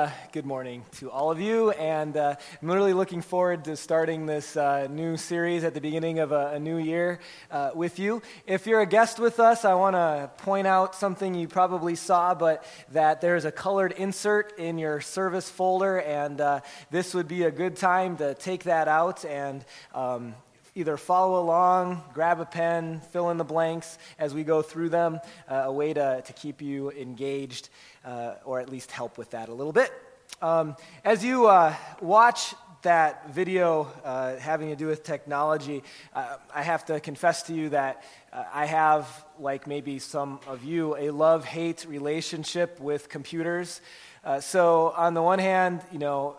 Uh, 0.00 0.10
good 0.32 0.46
morning 0.46 0.82
to 0.92 1.10
all 1.10 1.30
of 1.30 1.38
you, 1.38 1.72
and 1.72 2.16
uh, 2.16 2.34
I'm 2.62 2.70
really 2.70 2.94
looking 2.94 3.20
forward 3.20 3.66
to 3.66 3.76
starting 3.76 4.24
this 4.24 4.56
uh, 4.56 4.86
new 4.88 5.18
series 5.18 5.62
at 5.62 5.74
the 5.74 5.80
beginning 5.82 6.20
of 6.20 6.32
a, 6.32 6.52
a 6.54 6.58
new 6.58 6.78
year 6.78 7.20
uh, 7.50 7.72
with 7.74 7.98
you. 7.98 8.22
If 8.46 8.66
you're 8.66 8.80
a 8.80 8.86
guest 8.86 9.18
with 9.18 9.38
us, 9.38 9.66
I 9.66 9.74
want 9.74 9.96
to 9.96 10.30
point 10.38 10.66
out 10.66 10.94
something 10.94 11.34
you 11.34 11.48
probably 11.48 11.96
saw, 11.96 12.34
but 12.34 12.64
that 12.92 13.20
there's 13.20 13.44
a 13.44 13.52
colored 13.52 13.92
insert 13.92 14.58
in 14.58 14.78
your 14.78 15.02
service 15.02 15.50
folder, 15.50 16.00
and 16.00 16.40
uh, 16.40 16.60
this 16.90 17.12
would 17.12 17.28
be 17.28 17.42
a 17.42 17.50
good 17.50 17.76
time 17.76 18.16
to 18.16 18.32
take 18.32 18.64
that 18.64 18.88
out 18.88 19.26
and 19.26 19.62
um, 19.94 20.34
either 20.74 20.96
follow 20.96 21.40
along, 21.40 22.02
grab 22.14 22.40
a 22.40 22.44
pen, 22.44 23.00
fill 23.12 23.30
in 23.30 23.36
the 23.36 23.44
blanks 23.44 23.98
as 24.18 24.34
we 24.34 24.44
go 24.44 24.62
through 24.62 24.88
them, 24.88 25.20
uh, 25.48 25.62
a 25.66 25.72
way 25.72 25.92
to, 25.92 26.22
to 26.24 26.32
keep 26.32 26.62
you 26.62 26.90
engaged 26.92 27.68
uh, 28.04 28.34
or 28.44 28.60
at 28.60 28.68
least 28.68 28.90
help 28.90 29.18
with 29.18 29.30
that 29.30 29.48
a 29.48 29.54
little 29.54 29.72
bit. 29.72 29.92
Um, 30.42 30.76
as 31.04 31.24
you 31.24 31.46
uh, 31.46 31.74
watch 32.00 32.54
that 32.82 33.30
video 33.30 33.92
uh, 34.04 34.36
having 34.36 34.70
to 34.70 34.76
do 34.76 34.86
with 34.86 35.02
technology, 35.02 35.82
uh, 36.14 36.36
I 36.54 36.62
have 36.62 36.86
to 36.86 36.98
confess 36.98 37.42
to 37.44 37.54
you 37.54 37.68
that 37.70 38.02
uh, 38.32 38.44
I 38.52 38.64
have, 38.64 39.24
like 39.38 39.66
maybe 39.66 39.98
some 39.98 40.40
of 40.46 40.64
you, 40.64 40.96
a 40.96 41.10
love 41.10 41.44
hate 41.44 41.84
relationship 41.86 42.80
with 42.80 43.10
computers. 43.10 43.82
so, 44.40 44.94
on 44.96 45.14
the 45.14 45.22
one 45.22 45.38
hand, 45.38 45.82
you 45.92 45.98
know, 45.98 46.36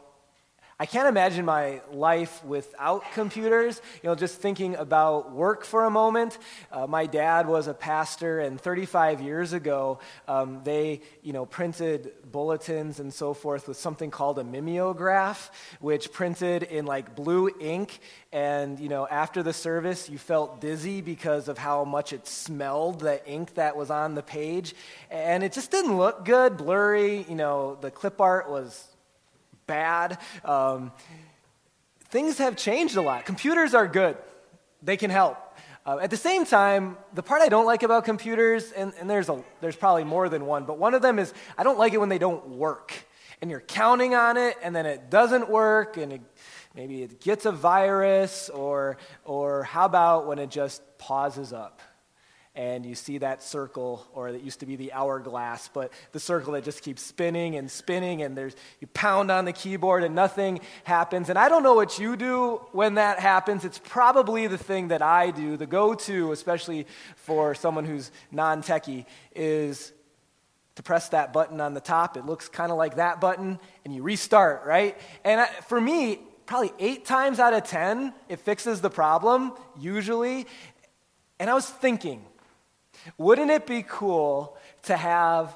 I 0.82 0.88
can't 0.88 1.08
imagine 1.08 1.46
my 1.46 1.80
life 1.94 2.44
without 2.44 3.04
computers. 3.14 3.80
You 4.02 4.10
know, 4.10 4.16
just 4.16 4.42
thinking 4.42 4.76
about 4.76 5.32
work 5.32 5.64
for 5.64 5.86
a 5.86 5.92
moment. 5.92 6.40
Uh, 6.72 6.88
my 6.88 7.06
dad 7.06 7.46
was 7.46 7.68
a 7.68 7.74
pastor, 7.76 8.40
and 8.40 8.60
35 8.60 9.22
years 9.22 9.54
ago, 9.54 10.00
um, 10.28 10.62
they, 10.64 11.02
you 11.22 11.34
know, 11.34 11.46
printed 11.46 12.12
bulletins 12.32 13.00
and 13.00 13.14
so 13.14 13.36
forth 13.36 13.68
with 13.68 13.78
something 13.78 14.10
called 14.10 14.40
a 14.40 14.44
mimeograph, 14.44 15.52
which 15.82 16.12
printed 16.12 16.64
in 16.64 16.88
like 16.88 17.16
blue 17.16 17.52
ink. 17.60 18.00
And, 18.32 18.80
you 18.80 18.90
know, 18.90 19.08
after 19.08 19.44
the 19.44 19.54
service, 19.54 20.10
you 20.10 20.18
felt 20.18 20.62
dizzy 20.62 21.02
because 21.02 21.48
of 21.48 21.60
how 21.60 21.84
much 21.84 22.12
it 22.12 22.26
smelled, 22.26 23.02
the 23.02 23.24
ink 23.30 23.54
that 23.54 23.78
was 23.78 23.92
on 23.92 24.16
the 24.16 24.24
page. 24.24 24.74
And 25.12 25.44
it 25.44 25.54
just 25.54 25.70
didn't 25.70 25.96
look 25.96 26.26
good, 26.26 26.58
blurry. 26.58 27.24
You 27.30 27.36
know, 27.36 27.78
the 27.82 27.92
clip 27.92 28.20
art 28.20 28.50
was 28.50 28.88
bad. 29.72 30.18
Um, 30.44 30.92
things 32.10 32.40
have 32.40 32.58
changed 32.58 32.98
a 32.98 33.02
lot. 33.02 33.26
Computers 33.26 33.74
are 33.74 33.88
good, 33.88 34.18
they 34.84 34.98
can 34.98 35.10
help. 35.10 35.38
Uh, 35.86 35.98
at 36.02 36.10
the 36.10 36.18
same 36.18 36.46
time, 36.46 36.98
the 37.14 37.24
part 37.24 37.42
I 37.42 37.48
don't 37.48 37.66
like 37.66 37.84
about 37.84 38.04
computers, 38.04 38.74
and, 38.74 38.92
and 39.00 39.10
there's, 39.10 39.30
a, 39.30 39.42
there's 39.62 39.78
probably 39.78 40.04
more 40.04 40.28
than 40.28 40.46
one, 40.46 40.66
but 40.66 40.78
one 40.78 40.94
of 40.94 41.02
them 41.02 41.20
is 41.20 41.34
I 41.58 41.64
don't 41.64 41.80
like 41.80 41.94
it 41.94 42.00
when 42.00 42.10
they 42.10 42.20
don't 42.20 42.50
work. 42.50 42.94
And 43.42 43.50
you're 43.50 43.62
counting 43.62 44.14
on 44.14 44.36
it, 44.36 44.58
and 44.62 44.76
then 44.76 44.86
it 44.86 45.10
doesn't 45.10 45.50
work, 45.50 45.96
and 45.96 46.14
it, 46.14 46.22
maybe 46.76 47.02
it 47.02 47.22
gets 47.22 47.46
a 47.46 47.52
virus, 47.52 48.50
or, 48.50 48.98
or 49.24 49.64
how 49.64 49.86
about 49.86 50.28
when 50.28 50.38
it 50.38 50.52
just 50.52 50.84
pauses 50.98 51.54
up? 51.54 51.82
And 52.54 52.86
you 52.86 52.96
see 52.96 53.18
that 53.20 53.42
circle, 53.42 54.06
or 54.14 54.34
that 54.34 54.44
used 54.44 54.60
to 54.60 54.66
be 54.66 54.76
the 54.76 54.92
hourglass, 54.92 55.70
but 55.74 55.94
the 56.12 56.20
circle 56.20 56.52
that 56.54 56.66
just 56.66 56.84
keeps 56.84 57.02
spinning 57.02 57.56
and 57.56 57.72
spinning, 57.72 58.22
and 58.22 58.38
there's 58.38 58.56
you 58.82 58.88
pound 58.88 59.32
on 59.32 59.46
the 59.46 59.54
keyboard 59.54 60.04
and 60.04 60.14
nothing 60.14 60.60
happens. 60.84 61.30
And 61.30 61.40
I 61.40 61.48
don't 61.48 61.64
know 61.64 61.76
what 61.76 61.98
you 61.98 62.18
do 62.18 62.62
when 62.74 62.96
that 62.96 63.20
happens. 63.20 63.64
It's 63.64 63.80
probably 63.80 64.48
the 64.48 64.58
thing 64.58 64.90
that 64.90 65.02
I 65.02 65.32
do. 65.32 65.56
The 65.56 65.66
go-to, 65.66 66.34
especially 66.34 66.88
for 67.16 67.56
someone 67.56 67.86
who's 67.86 68.12
non-techie, 68.32 69.06
is 69.34 69.94
to 70.76 70.84
press 70.84 71.08
that 71.10 71.32
button 71.32 71.62
on 71.62 71.74
the 71.74 71.82
top. 71.82 72.18
It 72.18 72.26
looks 72.26 72.50
kind 72.50 72.72
of 72.72 72.78
like 72.78 72.98
that 72.98 73.22
button, 73.22 73.60
and 73.86 73.96
you 73.96 74.04
restart, 74.04 74.66
right? 74.66 74.98
And 75.24 75.40
I, 75.40 75.46
for 75.46 75.80
me, 75.80 76.20
probably 76.46 76.74
eight 76.80 77.06
times 77.06 77.40
out 77.40 77.54
of 77.54 77.64
ten, 77.64 78.14
it 78.28 78.40
fixes 78.42 78.82
the 78.82 78.90
problem, 78.90 79.54
usually. 79.80 80.48
And 81.40 81.50
I 81.50 81.54
was 81.54 81.66
thinking, 81.66 82.26
wouldn't 83.18 83.52
it 83.52 83.66
be 83.66 83.84
cool 83.88 84.58
to 84.84 84.98
have 84.98 85.56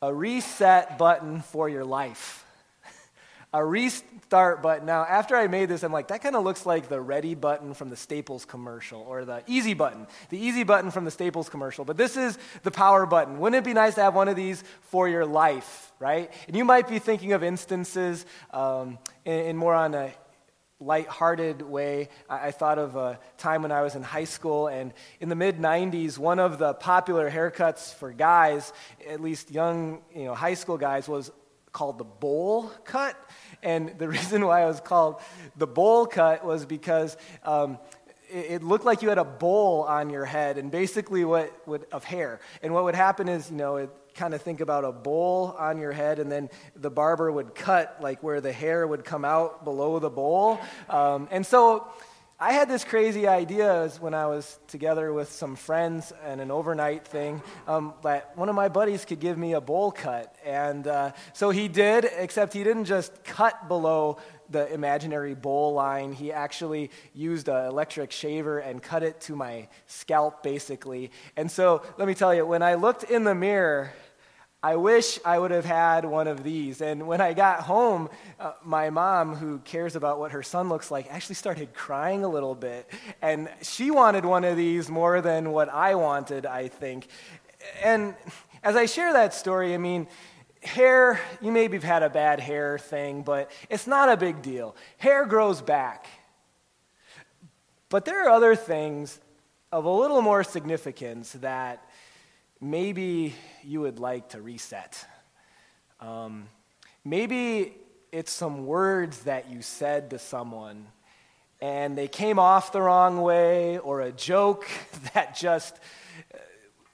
a 0.00 0.12
reset 0.12 0.98
button 0.98 1.40
for 1.40 1.68
your 1.68 1.84
life? 1.84 2.44
a 3.52 3.64
restart 3.64 4.62
button. 4.62 4.86
Now, 4.86 5.04
after 5.04 5.36
I 5.36 5.46
made 5.46 5.68
this, 5.68 5.82
I'm 5.82 5.92
like, 5.92 6.08
that 6.08 6.22
kind 6.22 6.36
of 6.36 6.44
looks 6.44 6.66
like 6.66 6.88
the 6.88 7.00
ready 7.00 7.34
button 7.34 7.74
from 7.74 7.90
the 7.90 7.96
Staples 7.96 8.44
commercial 8.44 9.00
or 9.00 9.24
the 9.24 9.42
easy 9.46 9.74
button, 9.74 10.06
the 10.30 10.38
easy 10.38 10.64
button 10.64 10.90
from 10.90 11.04
the 11.04 11.10
Staples 11.10 11.48
commercial. 11.48 11.84
But 11.84 11.96
this 11.96 12.16
is 12.16 12.38
the 12.62 12.70
power 12.70 13.06
button. 13.06 13.38
Wouldn't 13.38 13.58
it 13.58 13.68
be 13.68 13.74
nice 13.74 13.94
to 13.96 14.02
have 14.02 14.14
one 14.14 14.28
of 14.28 14.36
these 14.36 14.62
for 14.82 15.08
your 15.08 15.26
life, 15.26 15.92
right? 15.98 16.30
And 16.46 16.56
you 16.56 16.64
might 16.64 16.88
be 16.88 16.98
thinking 16.98 17.32
of 17.32 17.42
instances 17.42 18.24
um, 18.52 18.98
in, 19.24 19.40
in 19.46 19.56
more 19.56 19.74
on 19.74 19.94
a 19.94 20.12
light-hearted 20.80 21.62
way, 21.62 22.08
I, 22.28 22.48
I, 22.48 22.50
thought 22.50 22.78
of 22.78 22.94
a 22.94 23.18
time 23.36 23.62
when 23.62 23.72
I 23.72 23.82
was 23.82 23.96
in 23.96 24.02
high 24.02 24.24
school, 24.24 24.68
and 24.68 24.92
in 25.20 25.28
the 25.28 25.34
mid 25.34 25.58
'90s, 25.58 26.18
one 26.18 26.38
of 26.38 26.58
the 26.58 26.74
popular 26.74 27.30
haircuts 27.30 27.94
for 27.94 28.12
guys, 28.12 28.72
at 29.08 29.20
least 29.20 29.50
young, 29.50 30.02
you 30.14 30.24
know, 30.24 30.34
high 30.34 30.54
school 30.54 30.78
guys, 30.78 31.08
was 31.08 31.32
called 31.72 31.98
the 31.98 32.04
bowl 32.04 32.70
cut. 32.84 33.16
And 33.62 33.98
the 33.98 34.08
reason 34.16 34.44
why 34.44 34.64
it 34.64 34.66
was 34.66 34.80
called 34.80 35.20
the 35.56 35.66
bowl 35.66 36.06
cut 36.06 36.44
was 36.44 36.64
because 36.64 37.16
um, 37.44 37.78
it, 38.30 38.62
looked 38.62 38.84
like 38.84 39.02
you 39.02 39.08
had 39.08 39.18
a 39.18 39.24
bowl 39.24 39.82
on 39.82 40.10
your 40.10 40.24
head, 40.24 40.58
and 40.58 40.70
basically 40.70 41.24
what 41.24 41.66
would 41.66 41.86
of 41.92 42.04
hair. 42.04 42.40
And 42.62 42.72
what 42.72 42.84
would 42.84 42.94
happen 42.94 43.28
is, 43.28 43.50
you 43.50 43.56
know, 43.56 43.76
it, 43.76 43.90
kind 44.18 44.34
of 44.34 44.42
think 44.42 44.60
about 44.60 44.84
a 44.84 44.92
bowl 44.92 45.54
on 45.58 45.78
your 45.78 45.92
head, 45.92 46.18
and 46.18 46.30
then 46.30 46.50
the 46.74 46.90
barber 46.90 47.30
would 47.30 47.54
cut 47.54 47.96
like 48.00 48.22
where 48.22 48.40
the 48.40 48.52
hair 48.52 48.86
would 48.86 49.04
come 49.04 49.24
out 49.24 49.64
below 49.64 49.98
the 50.00 50.10
bowl. 50.10 50.58
Um, 50.90 51.28
and 51.30 51.46
so 51.46 51.86
I 52.40 52.52
had 52.52 52.68
this 52.68 52.84
crazy 52.84 53.26
idea 53.26 53.90
when 53.98 54.14
I 54.14 54.26
was 54.26 54.60
together 54.68 55.12
with 55.12 55.32
some 55.32 55.56
friends 55.56 56.12
and 56.24 56.40
an 56.40 56.52
overnight 56.52 57.04
thing 57.04 57.42
um, 57.66 57.94
that 58.02 58.36
one 58.36 58.48
of 58.48 58.54
my 58.54 58.68
buddies 58.68 59.04
could 59.04 59.18
give 59.18 59.36
me 59.36 59.54
a 59.54 59.60
bowl 59.60 59.90
cut. 59.90 60.36
And 60.44 60.86
uh, 60.86 61.12
so 61.32 61.50
he 61.50 61.66
did, 61.66 62.08
except 62.16 62.52
he 62.52 62.62
didn't 62.62 62.84
just 62.84 63.24
cut 63.24 63.66
below 63.66 64.18
the 64.50 64.72
imaginary 64.72 65.34
bowl 65.34 65.74
line. 65.74 66.12
He 66.12 66.32
actually 66.32 66.92
used 67.12 67.48
an 67.48 67.66
electric 67.66 68.12
shaver 68.12 68.60
and 68.60 68.80
cut 68.80 69.02
it 69.02 69.20
to 69.22 69.34
my 69.34 69.66
scalp, 69.86 70.44
basically. 70.44 71.10
And 71.36 71.50
so 71.50 71.82
let 71.98 72.06
me 72.06 72.14
tell 72.14 72.32
you, 72.32 72.46
when 72.46 72.62
I 72.62 72.74
looked 72.74 73.02
in 73.02 73.24
the 73.24 73.34
mirror, 73.34 73.90
I 74.60 74.74
wish 74.74 75.20
I 75.24 75.38
would 75.38 75.52
have 75.52 75.64
had 75.64 76.04
one 76.04 76.26
of 76.26 76.42
these. 76.42 76.80
And 76.80 77.06
when 77.06 77.20
I 77.20 77.32
got 77.32 77.60
home, 77.60 78.08
uh, 78.40 78.52
my 78.64 78.90
mom, 78.90 79.36
who 79.36 79.60
cares 79.60 79.94
about 79.94 80.18
what 80.18 80.32
her 80.32 80.42
son 80.42 80.68
looks 80.68 80.90
like, 80.90 81.06
actually 81.10 81.36
started 81.36 81.72
crying 81.74 82.24
a 82.24 82.28
little 82.28 82.56
bit. 82.56 82.90
And 83.22 83.48
she 83.62 83.92
wanted 83.92 84.24
one 84.24 84.42
of 84.42 84.56
these 84.56 84.90
more 84.90 85.20
than 85.20 85.52
what 85.52 85.68
I 85.68 85.94
wanted, 85.94 86.44
I 86.44 86.66
think. 86.66 87.06
And 87.84 88.16
as 88.64 88.74
I 88.74 88.86
share 88.86 89.12
that 89.12 89.32
story, 89.32 89.74
I 89.74 89.78
mean, 89.78 90.08
hair, 90.60 91.20
you 91.40 91.52
maybe 91.52 91.76
have 91.76 91.84
had 91.84 92.02
a 92.02 92.10
bad 92.10 92.40
hair 92.40 92.80
thing, 92.80 93.22
but 93.22 93.52
it's 93.70 93.86
not 93.86 94.08
a 94.08 94.16
big 94.16 94.42
deal. 94.42 94.74
Hair 94.96 95.26
grows 95.26 95.62
back. 95.62 96.06
But 97.90 98.04
there 98.04 98.26
are 98.26 98.30
other 98.30 98.56
things 98.56 99.20
of 99.70 99.84
a 99.84 99.90
little 99.90 100.20
more 100.20 100.42
significance 100.42 101.32
that 101.34 101.88
maybe 102.60 103.34
you 103.68 103.82
would 103.82 103.98
like 103.98 104.30
to 104.30 104.40
reset. 104.40 105.04
Um, 106.00 106.48
maybe 107.04 107.74
it's 108.10 108.32
some 108.32 108.64
words 108.64 109.24
that 109.24 109.50
you 109.50 109.60
said 109.60 110.10
to 110.10 110.18
someone 110.18 110.86
and 111.60 111.98
they 111.98 112.08
came 112.08 112.38
off 112.38 112.72
the 112.72 112.80
wrong 112.80 113.20
way, 113.20 113.78
or 113.78 114.00
a 114.00 114.12
joke 114.12 114.66
that 115.14 115.36
just 115.36 115.74
uh, 116.32 116.38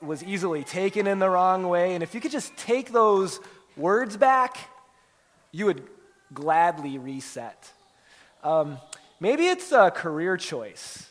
was 0.00 0.24
easily 0.24 0.64
taken 0.64 1.06
in 1.06 1.18
the 1.18 1.28
wrong 1.28 1.68
way. 1.68 1.94
And 1.94 2.02
if 2.02 2.14
you 2.14 2.20
could 2.20 2.32
just 2.32 2.56
take 2.56 2.90
those 2.90 3.40
words 3.76 4.16
back, 4.16 4.56
you 5.52 5.66
would 5.66 5.82
gladly 6.32 6.98
reset. 6.98 7.70
Um, 8.42 8.78
maybe 9.20 9.46
it's 9.46 9.70
a 9.70 9.90
career 9.90 10.36
choice. 10.36 11.10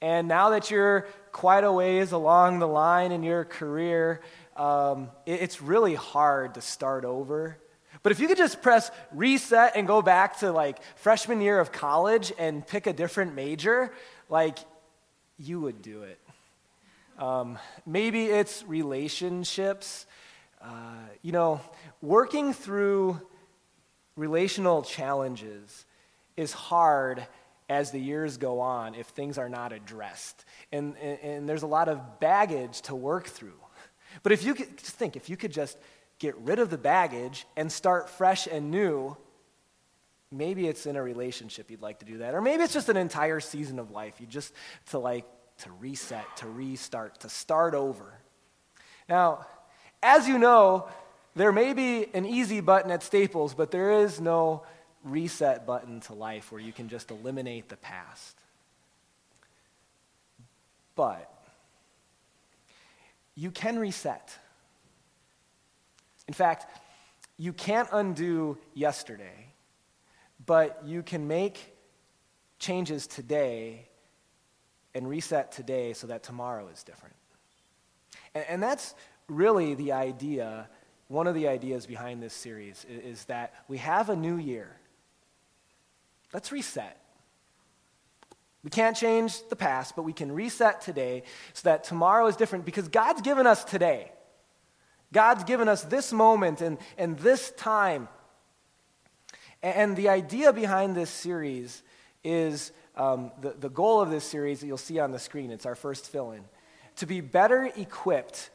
And 0.00 0.28
now 0.28 0.50
that 0.50 0.70
you're 0.70 1.06
quite 1.32 1.64
a 1.64 1.72
ways 1.72 2.12
along 2.12 2.58
the 2.58 2.68
line 2.68 3.12
in 3.12 3.22
your 3.22 3.44
career, 3.44 4.20
um, 4.56 5.10
it, 5.26 5.42
it's 5.42 5.60
really 5.62 5.94
hard 5.94 6.54
to 6.54 6.60
start 6.60 7.04
over. 7.04 7.58
But 8.02 8.12
if 8.12 8.20
you 8.20 8.28
could 8.28 8.36
just 8.36 8.60
press 8.60 8.90
reset 9.12 9.76
and 9.76 9.86
go 9.86 10.02
back 10.02 10.40
to 10.40 10.52
like 10.52 10.78
freshman 10.96 11.40
year 11.40 11.58
of 11.58 11.72
college 11.72 12.32
and 12.38 12.66
pick 12.66 12.86
a 12.86 12.92
different 12.92 13.34
major, 13.34 13.92
like 14.28 14.58
you 15.38 15.60
would 15.60 15.82
do 15.82 16.02
it. 16.02 16.18
Um, 17.18 17.58
maybe 17.86 18.26
it's 18.26 18.64
relationships. 18.66 20.06
Uh, 20.60 20.68
you 21.22 21.32
know, 21.32 21.60
working 22.02 22.52
through 22.52 23.20
relational 24.16 24.82
challenges 24.82 25.84
is 26.36 26.52
hard 26.52 27.26
as 27.68 27.90
the 27.90 27.98
years 27.98 28.36
go 28.36 28.60
on 28.60 28.94
if 28.94 29.06
things 29.08 29.38
are 29.38 29.48
not 29.48 29.72
addressed. 29.72 30.44
And, 30.72 30.96
and, 30.98 31.18
and, 31.20 31.48
there's 31.48 31.62
a 31.62 31.66
lot 31.66 31.88
of 31.88 32.20
baggage 32.20 32.82
to 32.82 32.94
work 32.94 33.26
through. 33.26 33.52
But 34.24 34.32
if 34.32 34.42
you 34.42 34.54
could 34.54 34.76
just 34.76 34.96
think, 34.96 35.14
if 35.14 35.30
you 35.30 35.36
could 35.36 35.52
just 35.52 35.78
get 36.18 36.34
rid 36.38 36.58
of 36.58 36.70
the 36.70 36.78
baggage 36.78 37.46
and 37.56 37.70
start 37.70 38.10
fresh 38.10 38.48
and 38.48 38.72
new, 38.72 39.16
maybe 40.32 40.66
it's 40.66 40.86
in 40.86 40.96
a 40.96 41.02
relationship 41.02 41.70
you'd 41.70 41.82
like 41.82 42.00
to 42.00 42.04
do 42.04 42.18
that. 42.18 42.34
Or 42.34 42.40
maybe 42.40 42.64
it's 42.64 42.72
just 42.72 42.88
an 42.88 42.96
entire 42.96 43.38
season 43.38 43.78
of 43.78 43.92
life. 43.92 44.14
You 44.20 44.26
just 44.26 44.52
to 44.86 44.98
like 44.98 45.26
to 45.58 45.70
reset, 45.78 46.24
to 46.38 46.48
restart, 46.48 47.20
to 47.20 47.28
start 47.28 47.74
over. 47.74 48.12
Now, 49.08 49.46
as 50.02 50.26
you 50.26 50.38
know, 50.38 50.88
there 51.36 51.52
may 51.52 51.74
be 51.74 52.06
an 52.14 52.24
easy 52.24 52.60
button 52.60 52.90
at 52.90 53.02
Staples, 53.02 53.54
but 53.54 53.70
there 53.70 53.92
is 53.92 54.20
no 54.20 54.62
reset 55.04 55.66
button 55.66 56.00
to 56.00 56.14
life 56.14 56.50
where 56.50 56.60
you 56.60 56.72
can 56.72 56.88
just 56.88 57.10
eliminate 57.10 57.68
the 57.68 57.76
past. 57.76 58.38
But 60.96 61.30
you 63.34 63.50
can 63.50 63.78
reset. 63.78 64.38
In 66.28 66.34
fact, 66.34 66.66
you 67.36 67.52
can't 67.52 67.88
undo 67.92 68.58
yesterday, 68.74 69.52
but 70.46 70.80
you 70.84 71.02
can 71.02 71.26
make 71.26 71.74
changes 72.58 73.06
today 73.06 73.88
and 74.94 75.08
reset 75.08 75.50
today 75.52 75.92
so 75.92 76.06
that 76.06 76.22
tomorrow 76.22 76.68
is 76.68 76.82
different. 76.82 77.16
And, 78.34 78.44
and 78.48 78.62
that's 78.62 78.94
really 79.28 79.74
the 79.74 79.92
idea, 79.92 80.68
one 81.08 81.26
of 81.26 81.34
the 81.34 81.48
ideas 81.48 81.86
behind 81.86 82.22
this 82.22 82.32
series 82.32 82.86
is, 82.88 83.04
is 83.04 83.24
that 83.24 83.52
we 83.68 83.78
have 83.78 84.08
a 84.08 84.16
new 84.16 84.36
year. 84.36 84.76
Let's 86.32 86.52
reset. 86.52 87.03
We 88.64 88.70
can't 88.70 88.96
change 88.96 89.46
the 89.50 89.56
past, 89.56 89.94
but 89.94 90.02
we 90.02 90.14
can 90.14 90.32
reset 90.32 90.80
today 90.80 91.22
so 91.52 91.68
that 91.68 91.84
tomorrow 91.84 92.26
is 92.26 92.34
different 92.34 92.64
because 92.64 92.88
God's 92.88 93.20
given 93.20 93.46
us 93.46 93.62
today. 93.62 94.10
God's 95.12 95.44
given 95.44 95.68
us 95.68 95.82
this 95.82 96.12
moment 96.12 96.62
and, 96.62 96.78
and 96.96 97.18
this 97.18 97.52
time. 97.52 98.08
And 99.62 99.96
the 99.96 100.08
idea 100.08 100.52
behind 100.52 100.96
this 100.96 101.10
series 101.10 101.82
is 102.24 102.72
um, 102.96 103.30
the, 103.40 103.50
the 103.50 103.68
goal 103.68 104.00
of 104.00 104.10
this 104.10 104.24
series 104.24 104.60
that 104.60 104.66
you'll 104.66 104.78
see 104.78 104.98
on 104.98 105.12
the 105.12 105.18
screen. 105.18 105.50
It's 105.50 105.66
our 105.66 105.74
first 105.74 106.10
fill 106.10 106.32
in. 106.32 106.44
To 106.96 107.06
be 107.06 107.20
better 107.20 107.70
equipped 107.76 108.50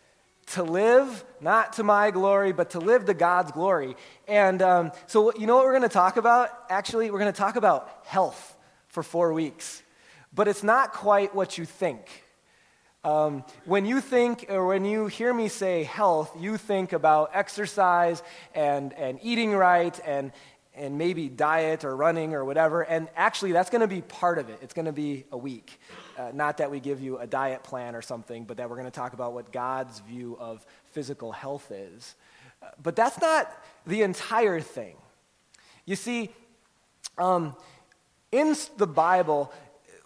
to 0.53 0.63
live 0.63 1.23
not 1.39 1.73
to 1.73 1.83
my 1.83 2.09
glory, 2.09 2.51
but 2.51 2.71
to 2.71 2.79
live 2.79 3.05
to 3.05 3.13
God's 3.13 3.51
glory. 3.51 3.95
And 4.27 4.61
um, 4.63 4.91
so, 5.05 5.31
you 5.35 5.45
know 5.45 5.55
what 5.55 5.65
we're 5.65 5.77
going 5.77 5.83
to 5.83 5.89
talk 5.89 6.17
about? 6.17 6.49
Actually, 6.69 7.11
we're 7.11 7.19
going 7.19 7.31
to 7.31 7.37
talk 7.37 7.55
about 7.55 8.01
health 8.05 8.57
for 8.87 9.03
four 9.03 9.33
weeks. 9.33 9.83
But 10.33 10.47
it's 10.47 10.63
not 10.63 10.93
quite 10.93 11.33
what 11.33 11.57
you 11.57 11.65
think. 11.65 12.23
Um, 13.03 13.45
when 13.63 13.85
you 13.85 14.01
think, 14.01 14.47
or 14.49 14.67
when 14.67 14.83
you 14.83 15.07
hear 15.07 15.33
me 15.33 15.47
say 15.47 15.83
health, 15.83 16.35
you 16.37 16.57
think 16.57 16.91
about 16.91 17.31
exercise 17.33 18.21
and, 18.53 18.91
and 18.93 19.19
eating 19.23 19.53
right 19.53 19.97
and, 20.05 20.33
and 20.75 20.97
maybe 20.97 21.29
diet 21.29 21.85
or 21.85 21.95
running 21.95 22.33
or 22.33 22.43
whatever. 22.43 22.81
And 22.81 23.07
actually, 23.15 23.53
that's 23.53 23.69
going 23.69 23.81
to 23.81 23.87
be 23.87 24.01
part 24.01 24.37
of 24.37 24.49
it. 24.49 24.59
It's 24.61 24.73
going 24.73 24.85
to 24.85 24.91
be 24.91 25.23
a 25.31 25.37
week. 25.37 25.79
Uh, 26.17 26.31
not 26.33 26.57
that 26.57 26.69
we 26.69 26.81
give 26.81 27.01
you 27.01 27.17
a 27.19 27.25
diet 27.25 27.63
plan 27.63 27.95
or 27.95 28.01
something, 28.01 28.43
but 28.43 28.57
that 28.57 28.69
we're 28.69 28.75
going 28.75 28.85
to 28.85 28.91
talk 28.91 29.13
about 29.13 29.31
what 29.33 29.53
God's 29.53 29.99
view 30.01 30.35
of 30.37 30.65
physical 30.91 31.31
health 31.31 31.71
is. 31.71 32.15
Uh, 32.61 32.67
but 32.83 32.97
that's 32.97 33.19
not 33.21 33.49
the 33.87 34.01
entire 34.01 34.59
thing. 34.59 34.97
You 35.85 35.95
see, 35.95 36.31
um, 37.17 37.55
in 38.31 38.55
the 38.77 38.87
Bible, 38.87 39.51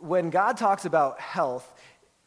when 0.04 0.30
God 0.30 0.58
talks 0.58 0.86
about 0.86 1.20
health, 1.20 1.74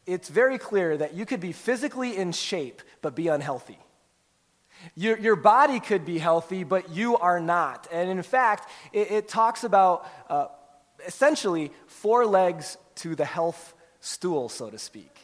it's 0.05 0.29
very 0.29 0.57
clear 0.57 0.97
that 0.97 1.13
you 1.13 1.25
could 1.25 1.39
be 1.39 1.51
physically 1.51 2.17
in 2.17 2.31
shape 2.31 2.81
but 3.01 3.15
be 3.15 3.27
unhealthy. 3.27 3.77
Your, 4.95 5.17
your 5.17 5.35
body 5.35 5.79
could 5.79 6.05
be 6.05 6.17
healthy, 6.17 6.63
but 6.63 6.95
you 6.95 7.17
are 7.17 7.39
not. 7.39 7.87
And 7.91 8.09
in 8.09 8.21
fact, 8.23 8.69
it, 8.93 9.11
it 9.11 9.27
talks 9.27 9.63
about 9.63 10.07
uh, 10.29 10.47
essentially 11.05 11.71
four 11.87 12.25
legs 12.25 12.77
to 12.95 13.15
the 13.15 13.25
health 13.25 13.73
stool, 13.99 14.49
so 14.49 14.69
to 14.69 14.79
speak. 14.79 15.15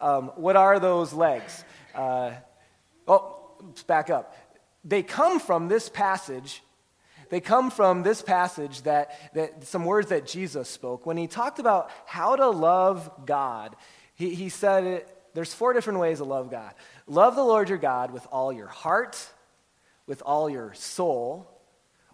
Um, 0.00 0.28
what 0.36 0.56
are 0.56 0.78
those 0.78 1.12
legs? 1.12 1.64
Uh, 1.94 2.32
oh, 3.08 3.38
back 3.86 4.10
up. 4.10 4.36
They 4.84 5.02
come 5.02 5.40
from 5.40 5.68
this 5.68 5.88
passage. 5.88 6.62
They 7.28 7.40
come 7.40 7.70
from 7.70 8.02
this 8.02 8.22
passage 8.22 8.82
that, 8.82 9.34
that 9.34 9.64
some 9.64 9.84
words 9.84 10.08
that 10.08 10.26
Jesus 10.26 10.68
spoke. 10.68 11.06
When 11.06 11.16
he 11.16 11.26
talked 11.26 11.58
about 11.58 11.90
how 12.06 12.36
to 12.36 12.48
love 12.48 13.10
God, 13.26 13.76
he, 14.14 14.34
he 14.34 14.48
said 14.48 14.84
it, 14.84 15.12
there's 15.34 15.52
four 15.52 15.72
different 15.72 15.98
ways 15.98 16.18
to 16.18 16.24
love 16.24 16.50
God. 16.50 16.72
Love 17.06 17.36
the 17.36 17.44
Lord 17.44 17.68
your 17.68 17.78
God 17.78 18.10
with 18.10 18.26
all 18.32 18.52
your 18.52 18.68
heart, 18.68 19.18
with 20.06 20.22
all 20.24 20.48
your 20.48 20.72
soul, 20.74 21.50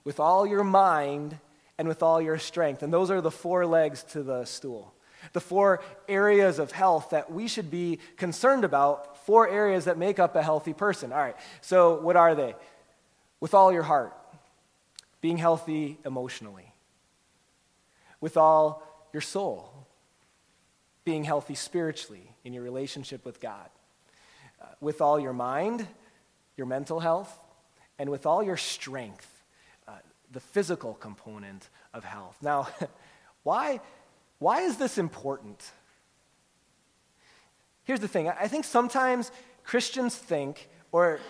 with 0.05 0.19
all 0.19 0.47
your 0.47 0.65
mind, 0.65 1.39
and 1.79 1.87
with 1.87 2.03
all 2.03 2.21
your 2.21 2.39
strength. 2.39 2.83
And 2.83 2.93
those 2.93 3.11
are 3.11 3.21
the 3.21 3.31
four 3.31 3.65
legs 3.65 4.03
to 4.11 4.23
the 4.23 4.45
stool 4.45 4.93
the 5.33 5.41
four 5.41 5.81
areas 6.09 6.59
of 6.59 6.73
health 6.73 7.11
that 7.11 7.31
we 7.33 7.49
should 7.49 7.71
be 7.71 7.99
concerned 8.17 8.65
about, 8.65 9.25
four 9.25 9.49
areas 9.49 9.85
that 9.85 9.97
make 9.97 10.19
up 10.19 10.35
a 10.37 10.43
healthy 10.43 10.73
person. 10.73 11.13
All 11.13 11.19
right, 11.19 11.37
so 11.61 12.01
what 12.01 12.17
are 12.17 12.35
they? 12.35 12.55
With 13.41 13.55
all 13.55 13.73
your 13.73 13.83
heart, 13.83 14.15
being 15.23 15.39
healthy 15.39 15.99
emotionally. 16.05 16.75
With 18.21 18.37
all 18.37 18.83
your 19.15 19.23
soul, 19.23 19.73
being 21.05 21.25
healthy 21.25 21.55
spiritually 21.55 22.35
in 22.45 22.53
your 22.53 22.63
relationship 22.63 23.25
with 23.25 23.41
God. 23.41 23.71
Uh, 24.61 24.67
with 24.81 25.01
all 25.01 25.19
your 25.19 25.33
mind, 25.33 25.87
your 26.57 26.67
mental 26.67 27.01
health, 27.01 27.33
and 27.99 28.11
with 28.11 28.27
all 28.27 28.43
your 28.43 28.57
strength, 28.57 29.43
uh, 29.89 29.93
the 30.31 30.41
physical 30.41 30.95
component 30.95 31.69
of 31.95 32.05
health. 32.05 32.37
Now, 32.43 32.69
why? 33.43 33.81
Why 34.39 34.63
is 34.63 34.77
this 34.77 34.99
important? 34.99 35.73
Here's 37.85 38.01
the 38.01 38.09
thing 38.09 38.29
I 38.29 38.49
think 38.49 38.65
sometimes 38.65 39.31
Christians 39.65 40.17
think, 40.17 40.69
or 40.91 41.21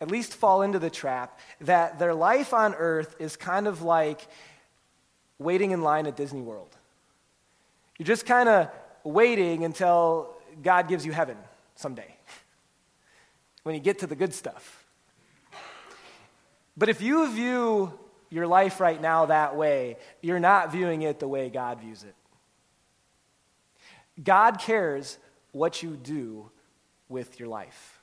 at 0.00 0.10
least 0.10 0.34
fall 0.34 0.62
into 0.62 0.78
the 0.78 0.90
trap, 0.90 1.38
that 1.60 1.98
their 1.98 2.14
life 2.14 2.52
on 2.52 2.74
earth 2.74 3.16
is 3.18 3.36
kind 3.36 3.66
of 3.66 3.82
like 3.82 4.26
waiting 5.38 5.70
in 5.70 5.82
line 5.82 6.06
at 6.06 6.16
Disney 6.16 6.40
World. 6.40 6.76
You're 7.98 8.06
just 8.06 8.26
kind 8.26 8.48
of 8.48 8.70
waiting 9.04 9.64
until 9.64 10.34
God 10.62 10.88
gives 10.88 11.06
you 11.06 11.12
heaven 11.12 11.36
someday, 11.74 12.14
when 13.62 13.74
you 13.74 13.80
get 13.80 14.00
to 14.00 14.06
the 14.06 14.16
good 14.16 14.34
stuff. 14.34 14.84
But 16.76 16.88
if 16.88 17.00
you 17.00 17.32
view 17.32 17.98
your 18.28 18.46
life 18.46 18.80
right 18.80 19.00
now 19.00 19.26
that 19.26 19.56
way, 19.56 19.96
you're 20.20 20.40
not 20.40 20.72
viewing 20.72 21.02
it 21.02 21.20
the 21.20 21.28
way 21.28 21.48
God 21.48 21.80
views 21.80 22.04
it. 22.04 22.14
God 24.22 24.58
cares 24.58 25.18
what 25.52 25.82
you 25.82 25.96
do 25.96 26.50
with 27.08 27.38
your 27.38 27.48
life. 27.48 27.95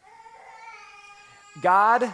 God 1.61 2.11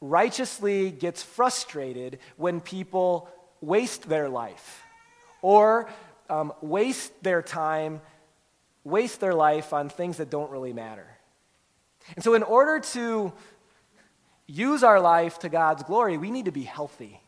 righteously 0.00 0.90
gets 0.90 1.22
frustrated 1.22 2.18
when 2.36 2.60
people 2.60 3.28
waste 3.60 4.08
their 4.08 4.28
life 4.28 4.82
or 5.40 5.88
um, 6.28 6.52
waste 6.60 7.22
their 7.22 7.42
time, 7.42 8.00
waste 8.84 9.20
their 9.20 9.34
life 9.34 9.72
on 9.72 9.88
things 9.88 10.16
that 10.16 10.30
don't 10.30 10.50
really 10.50 10.72
matter. 10.72 11.06
And 12.16 12.24
so, 12.24 12.34
in 12.34 12.42
order 12.42 12.80
to 12.80 13.32
use 14.46 14.82
our 14.82 15.00
life 15.00 15.38
to 15.40 15.48
God's 15.48 15.82
glory, 15.84 16.16
we 16.16 16.30
need 16.30 16.46
to 16.46 16.52
be 16.52 16.64
healthy. 16.64 17.20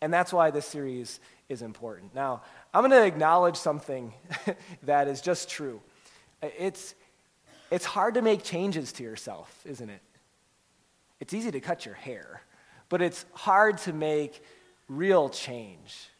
And 0.00 0.12
that's 0.12 0.32
why 0.32 0.50
this 0.50 0.66
series 0.66 1.20
is 1.48 1.62
important. 1.62 2.12
Now, 2.12 2.42
I'm 2.74 2.80
going 2.82 2.90
to 2.90 3.06
acknowledge 3.06 3.56
something 3.56 4.12
that 4.82 5.06
is 5.06 5.20
just 5.20 5.48
true. 5.48 5.80
It's, 6.42 6.96
it's 7.72 7.86
hard 7.86 8.14
to 8.14 8.22
make 8.22 8.42
changes 8.42 8.92
to 8.92 9.02
yourself, 9.02 9.50
isn't 9.64 9.88
it? 9.88 10.02
It's 11.20 11.32
easy 11.32 11.50
to 11.50 11.60
cut 11.60 11.86
your 11.86 11.94
hair, 11.94 12.42
but 12.90 13.00
it's 13.00 13.24
hard 13.32 13.78
to 13.78 13.94
make 13.94 14.44
real 14.88 15.30
change. 15.30 16.10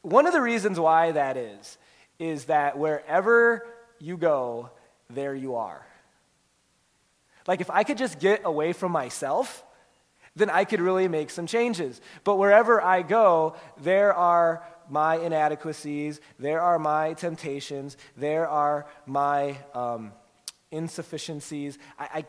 One 0.00 0.26
of 0.26 0.32
the 0.32 0.40
reasons 0.40 0.80
why 0.80 1.12
that 1.12 1.36
is, 1.36 1.76
is 2.18 2.46
that 2.46 2.78
wherever 2.78 3.66
you 3.98 4.16
go, 4.16 4.70
there 5.10 5.34
you 5.34 5.56
are. 5.56 5.86
Like, 7.46 7.60
if 7.60 7.70
I 7.70 7.84
could 7.84 7.98
just 7.98 8.18
get 8.18 8.46
away 8.46 8.72
from 8.72 8.92
myself, 8.92 9.62
then 10.34 10.48
I 10.48 10.64
could 10.64 10.80
really 10.80 11.06
make 11.06 11.28
some 11.28 11.46
changes. 11.46 12.00
But 12.24 12.36
wherever 12.36 12.80
I 12.80 13.02
go, 13.02 13.56
there 13.82 14.14
are 14.14 14.64
my 14.90 15.16
inadequacies, 15.16 16.20
there 16.38 16.60
are 16.60 16.78
my 16.78 17.14
temptations, 17.14 17.96
there 18.16 18.48
are 18.48 18.86
my 19.06 19.58
um, 19.74 20.12
insufficiencies. 20.70 21.78
I, 21.98 22.04
I, 22.04 22.24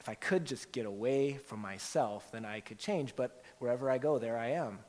if 0.00 0.08
I 0.08 0.14
could 0.14 0.44
just 0.44 0.72
get 0.72 0.86
away 0.86 1.38
from 1.46 1.60
myself, 1.60 2.30
then 2.32 2.44
I 2.44 2.60
could 2.60 2.78
change. 2.78 3.16
But 3.16 3.42
wherever 3.58 3.90
I 3.90 3.98
go, 3.98 4.18
there 4.18 4.36
I 4.36 4.50
am. 4.50 4.80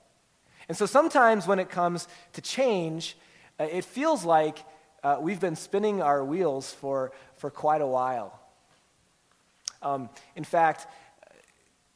And 0.68 0.78
so 0.78 0.86
sometimes 0.86 1.48
when 1.48 1.60
it 1.60 1.70
comes 1.70 2.08
to 2.34 2.42
change, 2.42 3.18
uh, 3.60 3.64
it 3.64 3.86
feels 3.86 4.26
like 4.26 4.60
uh, 5.04 5.18
we've 5.22 5.40
been 5.40 5.56
spinning 5.56 6.02
our 6.02 6.24
wheels 6.26 6.74
for, 6.74 7.12
for 7.38 7.50
quite 7.50 7.82
a 7.82 7.88
while. 7.88 8.40
Um, 9.82 10.10
in 10.36 10.44
fact, 10.44 10.88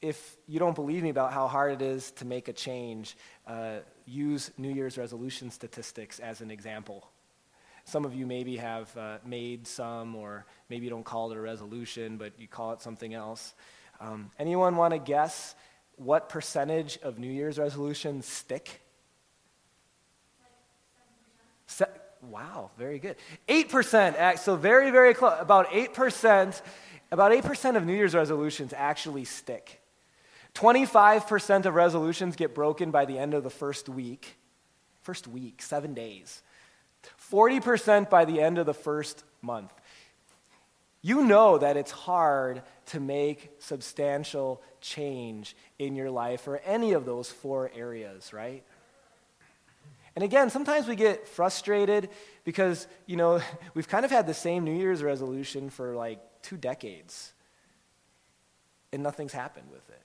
if 0.01 0.37
you 0.47 0.59
don't 0.59 0.75
believe 0.75 1.03
me 1.03 1.09
about 1.09 1.33
how 1.33 1.47
hard 1.47 1.73
it 1.73 1.81
is 1.81 2.11
to 2.11 2.25
make 2.25 2.47
a 2.47 2.53
change, 2.53 3.17
uh, 3.47 3.79
use 4.05 4.51
New 4.57 4.73
Year's 4.73 4.97
resolution 4.97 5.51
statistics 5.51 6.19
as 6.19 6.41
an 6.41 6.51
example. 6.51 7.09
Some 7.83 8.05
of 8.05 8.13
you 8.13 8.25
maybe 8.25 8.57
have 8.57 8.95
uh, 8.95 9.17
made 9.25 9.67
some, 9.67 10.15
or 10.15 10.45
maybe 10.69 10.85
you 10.85 10.89
don't 10.89 11.03
call 11.03 11.31
it 11.31 11.37
a 11.37 11.41
resolution, 11.41 12.17
but 12.17 12.33
you 12.39 12.47
call 12.47 12.71
it 12.73 12.81
something 12.81 13.13
else. 13.13 13.53
Um, 13.99 14.31
anyone 14.39 14.77
want 14.77 14.93
to 14.93 14.99
guess 14.99 15.55
what 15.97 16.29
percentage 16.29 16.97
of 17.03 17.19
New 17.19 17.31
Year's 17.31 17.59
resolutions 17.59 18.25
stick? 18.25 18.81
Se- 21.67 21.85
wow, 22.21 22.71
very 22.77 22.99
good. 22.99 23.17
8%, 23.47 24.37
so 24.37 24.55
very, 24.55 24.91
very 24.91 25.13
close. 25.13 25.35
About 25.39 25.67
8%, 25.69 26.61
about 27.11 27.31
8% 27.31 27.75
of 27.75 27.85
New 27.85 27.93
Year's 27.93 28.15
resolutions 28.15 28.73
actually 28.75 29.25
stick. 29.25 29.78
25% 30.59 31.65
of 31.65 31.73
resolutions 31.73 32.35
get 32.35 32.53
broken 32.53 32.91
by 32.91 33.05
the 33.05 33.17
end 33.17 33.33
of 33.33 33.43
the 33.43 33.49
first 33.49 33.87
week. 33.87 34.35
First 35.01 35.25
week, 35.25 35.61
seven 35.61 35.93
days. 35.93 36.41
40% 37.31 38.09
by 38.09 38.25
the 38.25 38.41
end 38.41 38.57
of 38.57 38.65
the 38.65 38.73
first 38.73 39.23
month. 39.41 39.71
You 41.01 41.23
know 41.23 41.57
that 41.57 41.77
it's 41.77 41.91
hard 41.91 42.61
to 42.87 42.99
make 42.99 43.51
substantial 43.59 44.61
change 44.81 45.55
in 45.77 45.95
your 45.95 46.11
life 46.11 46.45
or 46.45 46.57
any 46.57 46.91
of 46.91 47.05
those 47.05 47.31
four 47.31 47.71
areas, 47.73 48.33
right? 48.33 48.63
And 50.13 50.25
again, 50.25 50.49
sometimes 50.49 50.87
we 50.87 50.97
get 50.97 51.25
frustrated 51.25 52.09
because, 52.43 52.85
you 53.05 53.15
know, 53.15 53.39
we've 53.75 53.87
kind 53.87 54.03
of 54.03 54.11
had 54.11 54.27
the 54.27 54.33
same 54.33 54.65
New 54.65 54.75
Year's 54.75 55.01
resolution 55.03 55.69
for 55.69 55.95
like 55.95 56.19
two 56.41 56.57
decades, 56.57 57.31
and 58.91 59.01
nothing's 59.01 59.31
happened 59.31 59.69
with 59.71 59.89
it. 59.89 60.01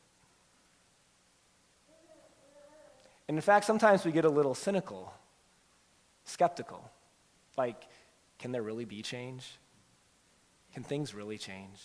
And 3.28 3.36
in 3.36 3.42
fact, 3.42 3.64
sometimes 3.64 4.04
we 4.04 4.12
get 4.12 4.24
a 4.24 4.30
little 4.30 4.54
cynical, 4.54 5.12
skeptical. 6.24 6.90
Like, 7.56 7.84
can 8.38 8.52
there 8.52 8.62
really 8.62 8.84
be 8.84 9.02
change? 9.02 9.58
Can 10.74 10.82
things 10.82 11.14
really 11.14 11.38
change? 11.38 11.80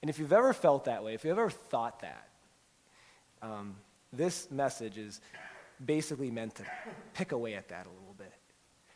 And 0.00 0.08
if 0.08 0.18
you've 0.18 0.32
ever 0.32 0.52
felt 0.52 0.86
that 0.86 1.04
way, 1.04 1.14
if 1.14 1.24
you've 1.24 1.38
ever 1.38 1.50
thought 1.50 2.00
that, 2.00 2.28
um, 3.42 3.76
this 4.12 4.50
message 4.50 4.98
is 4.98 5.20
basically 5.84 6.30
meant 6.30 6.56
to 6.56 6.64
pick 7.14 7.32
away 7.32 7.54
at 7.54 7.68
that 7.68 7.86
a 7.86 7.88
little 7.88 8.14
bit. 8.16 8.32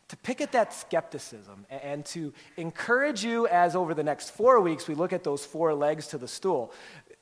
To 0.09 0.17
pick 0.17 0.39
at 0.39 0.53
that 0.53 0.73
skepticism 0.73 1.65
and, 1.69 1.81
and 1.81 2.05
to 2.07 2.33
encourage 2.55 3.25
you 3.25 3.47
as 3.47 3.75
over 3.75 3.93
the 3.93 4.03
next 4.03 4.31
four 4.31 4.59
weeks 4.61 4.87
we 4.87 4.95
look 4.95 5.11
at 5.11 5.23
those 5.23 5.45
four 5.45 5.73
legs 5.73 6.07
to 6.07 6.17
the 6.17 6.27
stool, 6.27 6.71
to 7.09 7.16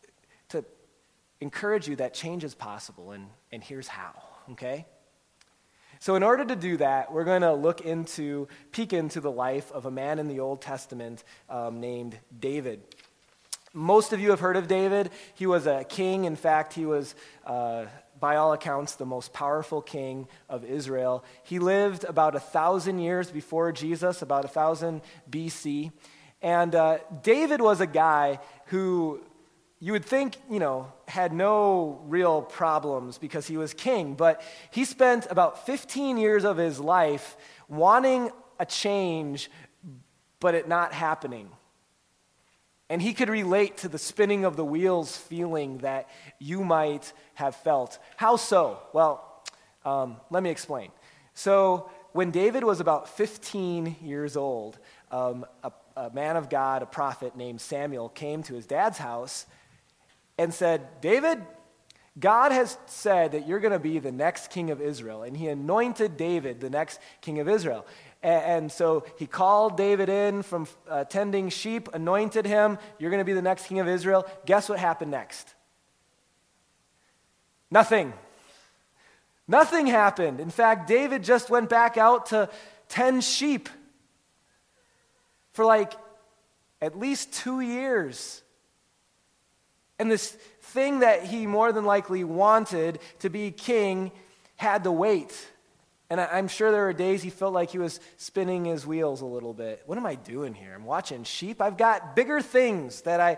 encourage 1.45 1.87
you 1.87 1.95
that 1.97 2.15
change 2.15 2.43
is 2.43 2.55
possible, 2.55 3.11
and, 3.11 3.27
and 3.51 3.63
here's 3.63 3.87
how, 3.87 4.13
okay? 4.53 4.87
So, 5.99 6.15
in 6.15 6.23
order 6.23 6.43
to 6.43 6.55
do 6.55 6.77
that, 6.77 7.13
we're 7.13 7.23
going 7.23 7.43
to 7.43 7.53
look 7.53 7.81
into, 7.81 8.47
peek 8.71 8.93
into 8.93 9.21
the 9.21 9.29
life 9.29 9.71
of 9.71 9.85
a 9.85 9.91
man 9.91 10.17
in 10.17 10.27
the 10.27 10.39
Old 10.39 10.59
Testament 10.59 11.23
um, 11.47 11.79
named 11.79 12.17
David. 12.37 12.81
Most 13.73 14.11
of 14.11 14.19
you 14.19 14.31
have 14.31 14.39
heard 14.39 14.57
of 14.57 14.67
David. 14.67 15.11
He 15.35 15.45
was 15.45 15.67
a 15.67 15.83
king. 15.83 16.25
In 16.25 16.35
fact, 16.35 16.73
he 16.73 16.87
was, 16.87 17.13
uh, 17.45 17.85
by 18.19 18.37
all 18.37 18.51
accounts, 18.51 18.95
the 18.95 19.05
most 19.05 19.31
powerful 19.31 19.83
king 19.83 20.27
of 20.49 20.65
Israel. 20.65 21.23
He 21.43 21.59
lived 21.59 22.05
about 22.05 22.33
a 22.33 22.39
thousand 22.39 22.97
years 22.97 23.29
before 23.29 23.71
Jesus, 23.71 24.23
about 24.23 24.45
a 24.45 24.47
thousand 24.47 25.01
BC. 25.29 25.91
And 26.41 26.73
uh, 26.73 26.97
David 27.21 27.61
was 27.61 27.81
a 27.81 27.87
guy 27.87 28.39
who 28.65 29.21
you 29.79 29.91
would 29.91 30.05
think, 30.05 30.38
you 30.50 30.60
know, 30.60 30.91
had 31.08 31.34
no 31.34 32.01
real 32.05 32.41
problems 32.41 33.17
because 33.17 33.46
he 33.46 33.58
was 33.58 33.74
king, 33.74 34.15
but 34.15 34.41
he 34.72 34.86
spent 34.86 35.27
about 35.29 35.65
15 35.65 36.17
years 36.17 36.46
of 36.46 36.58
his 36.58 36.79
life 36.79 37.36
wanting 37.67 38.32
a 38.60 38.65
change, 38.65 39.50
but 40.39 40.55
it 40.55 40.67
not 40.67 40.94
happening. 40.94 41.50
And 42.89 43.01
he 43.01 43.13
could 43.13 43.29
relate 43.29 43.77
to 43.77 43.89
the 43.89 43.98
spinning 43.98 44.46
of 44.46 44.55
the 44.55 44.63
wheels 44.63 45.17
feeling 45.17 45.79
that 45.79 46.08
you 46.39 46.63
might 46.63 47.12
have 47.34 47.55
felt. 47.55 48.00
How 48.15 48.38
so? 48.38 48.79
Well, 48.94 49.44
um, 49.84 50.17
let 50.29 50.41
me 50.41 50.51
explain. 50.51 50.91
So, 51.34 51.89
when 52.13 52.32
David 52.32 52.63
was 52.63 52.79
about 52.79 53.10
15 53.10 53.98
years 54.01 54.38
old, 54.38 54.79
um, 55.12 55.46
a, 55.63 55.72
a 55.98 56.10
man 56.12 56.38
of 56.38 56.50
God, 56.50 56.82
a 56.82 56.86
prophet 56.86 57.36
named 57.36 57.60
Samuel, 57.60 58.08
came 58.08 58.41
to 58.44 58.53
his 58.53 58.65
dad's 58.65 58.98
house 58.98 59.46
and 60.37 60.53
said, 60.53 61.01
David, 61.01 61.41
God 62.17 62.51
has 62.51 62.77
said 62.85 63.33
that 63.33 63.47
you're 63.47 63.59
going 63.59 63.73
to 63.73 63.79
be 63.79 63.99
the 63.99 64.11
next 64.11 64.49
king 64.49 64.71
of 64.71 64.81
Israel. 64.81 65.23
And 65.23 65.35
he 65.35 65.47
anointed 65.47 66.15
David 66.15 66.61
the 66.61 66.69
next 66.69 66.99
king 67.21 67.39
of 67.39 67.49
Israel. 67.49 67.85
And, 68.23 68.71
so 68.71 69.05
he 69.19 69.27
called 69.27 69.77
David 69.77 70.09
in 70.09 70.41
from 70.41 70.67
uh, 70.89 71.03
tending 71.03 71.49
sheep, 71.49 71.89
anointed 71.93 72.45
him. 72.45 72.79
You're 72.97 73.11
going 73.11 73.19
to 73.19 73.25
be 73.25 73.33
the 73.33 73.41
next 73.41 73.67
king 73.67 73.79
of 73.79 73.87
Israel. 73.87 74.25
Guess 74.47 74.67
what 74.67 74.79
happened 74.79 75.11
next? 75.11 75.53
Nothing. 77.69 78.13
Nothing 79.47 79.85
happened. 79.85 80.39
In 80.39 80.49
fact, 80.49 80.87
David 80.87 81.23
just 81.23 81.51
went 81.51 81.69
back 81.69 81.97
out 81.97 82.27
to 82.27 82.49
tend 82.87 83.23
sheep 83.23 83.69
for 85.53 85.65
like 85.65 85.93
at 86.81 86.97
least 86.97 87.31
two 87.33 87.59
years. 87.59 88.41
And 89.97 90.11
this 90.11 90.31
thing 90.61 90.99
that 90.99 91.23
he 91.23 91.47
more 91.47 91.71
than 91.71 91.85
likely 91.85 92.23
wanted 92.23 92.99
to 93.19 93.29
be 93.29 93.51
king 93.51 94.11
had 94.55 94.83
to 94.83 94.91
wait. 94.91 95.47
And 96.09 96.21
I'm 96.21 96.47
sure 96.47 96.71
there 96.71 96.85
were 96.85 96.93
days 96.93 97.23
he 97.23 97.29
felt 97.29 97.53
like 97.53 97.71
he 97.71 97.79
was 97.79 97.99
spinning 98.17 98.65
his 98.65 98.85
wheels 98.85 99.21
a 99.21 99.25
little 99.25 99.53
bit. 99.53 99.81
What 99.85 99.97
am 99.97 100.05
I 100.05 100.15
doing 100.15 100.53
here? 100.53 100.73
I'm 100.75 100.85
watching 100.85 101.23
sheep. 101.23 101.61
I've 101.61 101.77
got 101.77 102.15
bigger 102.15 102.41
things 102.41 103.01
that 103.01 103.19
I 103.19 103.37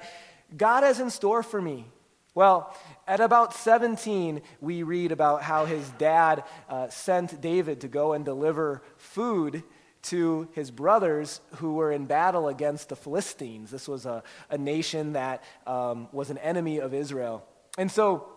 God 0.55 0.83
has 0.83 0.99
in 0.99 1.09
store 1.09 1.43
for 1.43 1.61
me. 1.61 1.85
Well, 2.33 2.75
at 3.07 3.19
about 3.19 3.53
17, 3.53 4.41
we 4.61 4.83
read 4.83 5.11
about 5.11 5.41
how 5.41 5.65
his 5.65 5.89
dad 5.91 6.43
uh, 6.69 6.87
sent 6.89 7.41
David 7.41 7.81
to 7.81 7.87
go 7.87 8.13
and 8.13 8.23
deliver 8.23 8.83
food 8.95 9.63
to 10.09 10.47
his 10.53 10.71
brothers 10.71 11.41
who 11.55 11.73
were 11.73 11.91
in 11.91 12.05
battle 12.05 12.47
against 12.47 12.89
the 12.89 12.95
Philistines. 12.95 13.71
This 13.71 13.87
was 13.87 14.05
a, 14.05 14.23
a 14.49 14.57
nation 14.57 15.13
that 15.13 15.43
um, 15.65 16.07
was 16.11 16.29
an 16.29 16.37
enemy 16.37 16.79
of 16.79 16.93
Israel. 16.93 17.45
And 17.77 17.91
so 17.91 18.27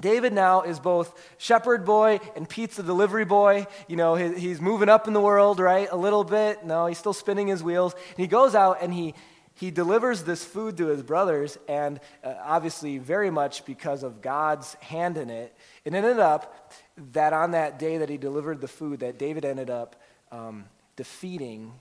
David 0.00 0.32
now 0.32 0.62
is 0.62 0.80
both 0.80 1.14
shepherd 1.38 1.84
boy 1.84 2.20
and 2.36 2.48
pizza 2.48 2.82
delivery 2.82 3.24
boy. 3.24 3.66
You 3.86 3.96
know, 3.96 4.14
he, 4.14 4.34
he's 4.38 4.60
moving 4.60 4.88
up 4.88 5.06
in 5.06 5.14
the 5.14 5.20
world, 5.20 5.60
right? 5.60 5.88
A 5.90 5.96
little 5.96 6.24
bit. 6.24 6.64
No, 6.64 6.86
he's 6.86 6.98
still 6.98 7.12
spinning 7.12 7.48
his 7.48 7.62
wheels. 7.62 7.92
And 7.92 8.18
he 8.18 8.26
goes 8.26 8.54
out 8.54 8.78
and 8.82 8.92
he, 8.92 9.14
he 9.54 9.70
delivers 9.70 10.24
this 10.24 10.44
food 10.44 10.76
to 10.78 10.86
his 10.86 11.02
brothers, 11.02 11.58
and 11.68 12.00
uh, 12.24 12.34
obviously, 12.42 12.98
very 12.98 13.30
much 13.30 13.64
because 13.64 14.02
of 14.02 14.20
God's 14.20 14.74
hand 14.74 15.16
in 15.16 15.30
it, 15.30 15.56
it 15.84 15.94
ended 15.94 16.18
up 16.18 16.72
that 17.12 17.32
on 17.32 17.52
that 17.52 17.78
day 17.78 17.98
that 17.98 18.08
he 18.08 18.16
delivered 18.16 18.60
the 18.60 18.66
food, 18.66 19.00
that 19.00 19.16
David 19.16 19.44
ended 19.44 19.70
up 19.70 19.94
um, 20.32 20.64
defeating 20.96 21.72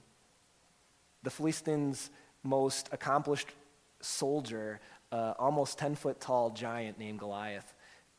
the 1.24 1.30
Philistines' 1.30 2.10
most 2.44 2.90
accomplished 2.92 3.48
soldier, 4.02 4.80
uh, 5.12 5.34
almost 5.40 5.78
10 5.78 5.96
foot 5.96 6.20
tall 6.20 6.50
giant 6.50 7.00
named 7.00 7.20
Goliath, 7.20 7.74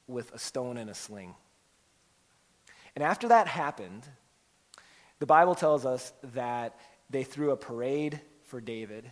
with 0.06 0.32
a 0.32 0.38
stone 0.38 0.76
and 0.76 0.90
a 0.90 0.94
sling. 0.94 1.34
And 2.94 3.02
after 3.02 3.28
that 3.28 3.46
happened, 3.46 4.06
the 5.18 5.26
Bible 5.26 5.54
tells 5.54 5.86
us 5.86 6.12
that 6.34 6.78
they 7.10 7.24
threw 7.24 7.50
a 7.50 7.56
parade 7.56 8.20
for 8.44 8.60
David. 8.60 9.04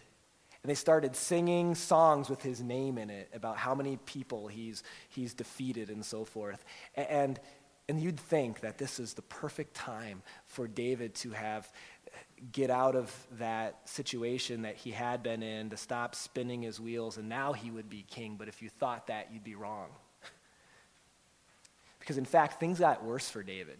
And 0.62 0.70
they 0.70 0.74
started 0.74 1.16
singing 1.16 1.74
songs 1.74 2.30
with 2.30 2.40
his 2.40 2.62
name 2.62 2.96
in 2.96 3.10
it 3.10 3.28
about 3.34 3.56
how 3.56 3.74
many 3.74 3.96
people 4.06 4.46
he's, 4.46 4.84
he's 5.08 5.34
defeated 5.34 5.90
and 5.90 6.04
so 6.04 6.24
forth. 6.24 6.64
And 6.94 7.40
and 7.88 8.00
you'd 8.00 8.20
think 8.20 8.60
that 8.60 8.78
this 8.78 9.00
is 9.00 9.14
the 9.14 9.22
perfect 9.22 9.74
time 9.74 10.22
for 10.46 10.68
David 10.68 11.14
to 11.16 11.30
have 11.30 11.70
uh, 12.06 12.16
get 12.52 12.70
out 12.70 12.94
of 12.94 13.14
that 13.32 13.88
situation 13.88 14.62
that 14.62 14.76
he 14.76 14.90
had 14.90 15.22
been 15.22 15.42
in, 15.42 15.70
to 15.70 15.76
stop 15.76 16.14
spinning 16.14 16.62
his 16.62 16.80
wheels, 16.80 17.16
and 17.18 17.28
now 17.28 17.52
he 17.52 17.70
would 17.70 17.90
be 17.90 18.04
king. 18.08 18.36
But 18.38 18.48
if 18.48 18.62
you 18.62 18.68
thought 18.68 19.08
that, 19.08 19.28
you'd 19.32 19.44
be 19.44 19.54
wrong. 19.54 19.88
because 21.98 22.18
in 22.18 22.24
fact, 22.24 22.60
things 22.60 22.78
got 22.78 23.04
worse 23.04 23.28
for 23.28 23.42
David. 23.42 23.78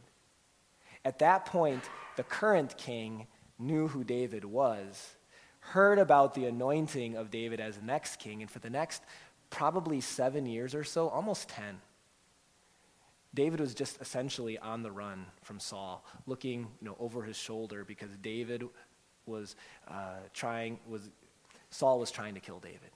At 1.05 1.19
that 1.21 1.47
point, 1.47 1.83
the 2.17 2.23
current 2.23 2.77
king 2.77 3.27
knew 3.59 3.89
who 3.89 4.05
David 4.05 4.45
was, 4.45 5.15
heard 5.61 5.99
about 5.99 6.35
the 6.35 6.47
anointing 6.47 7.17
of 7.17 7.31
David 7.31 7.61
as 7.61 7.77
the 7.77 7.85
next 7.85 8.17
king, 8.17 8.43
and 8.43 8.51
for 8.51 8.59
the 8.59 8.71
next 8.71 9.03
probably 9.51 10.01
seven 10.01 10.47
years 10.47 10.75
or 10.75 10.83
so, 10.83 11.09
almost 11.09 11.49
ten, 11.49 11.81
David 13.35 13.61
was 13.61 13.75
just 13.75 14.01
essentially 14.01 14.59
on 14.59 14.83
the 14.83 14.91
run 14.91 15.27
from 15.43 15.59
Saul, 15.59 16.05
looking 16.27 16.69
you 16.81 16.89
know, 16.89 16.97
over 16.99 17.23
his 17.23 17.37
shoulder 17.37 17.85
because 17.85 18.11
David 18.19 18.65
was 19.27 19.57
uh, 19.89 20.17
trying, 20.35 20.79
was 20.87 21.09
Saul 21.71 21.99
was 21.99 22.11
trying 22.11 22.35
to 22.35 22.41
kill 22.41 22.59
David. 22.59 22.91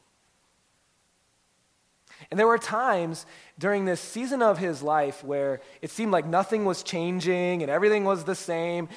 And 2.30 2.38
there 2.38 2.46
were 2.46 2.58
times 2.58 3.26
during 3.58 3.84
this 3.84 4.00
season 4.00 4.42
of 4.42 4.58
his 4.58 4.82
life 4.82 5.22
where 5.24 5.60
it 5.82 5.90
seemed 5.90 6.12
like 6.12 6.26
nothing 6.26 6.64
was 6.64 6.82
changing 6.82 7.62
and 7.62 7.70
everything 7.70 8.04
was 8.04 8.24
the 8.24 8.34
same. 8.34 8.88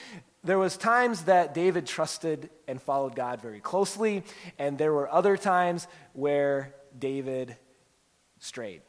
There 0.44 0.58
was 0.58 0.78
times 0.78 1.24
that 1.24 1.54
David 1.54 1.86
trusted 1.86 2.50
and 2.68 2.82
followed 2.82 3.16
God 3.16 3.42
very 3.42 3.60
closely, 3.60 4.24
and 4.58 4.78
there 4.78 4.94
were 4.94 5.12
other 5.12 5.36
times 5.36 5.88
where 6.14 6.74
David 6.98 7.58
strayed. 8.40 8.82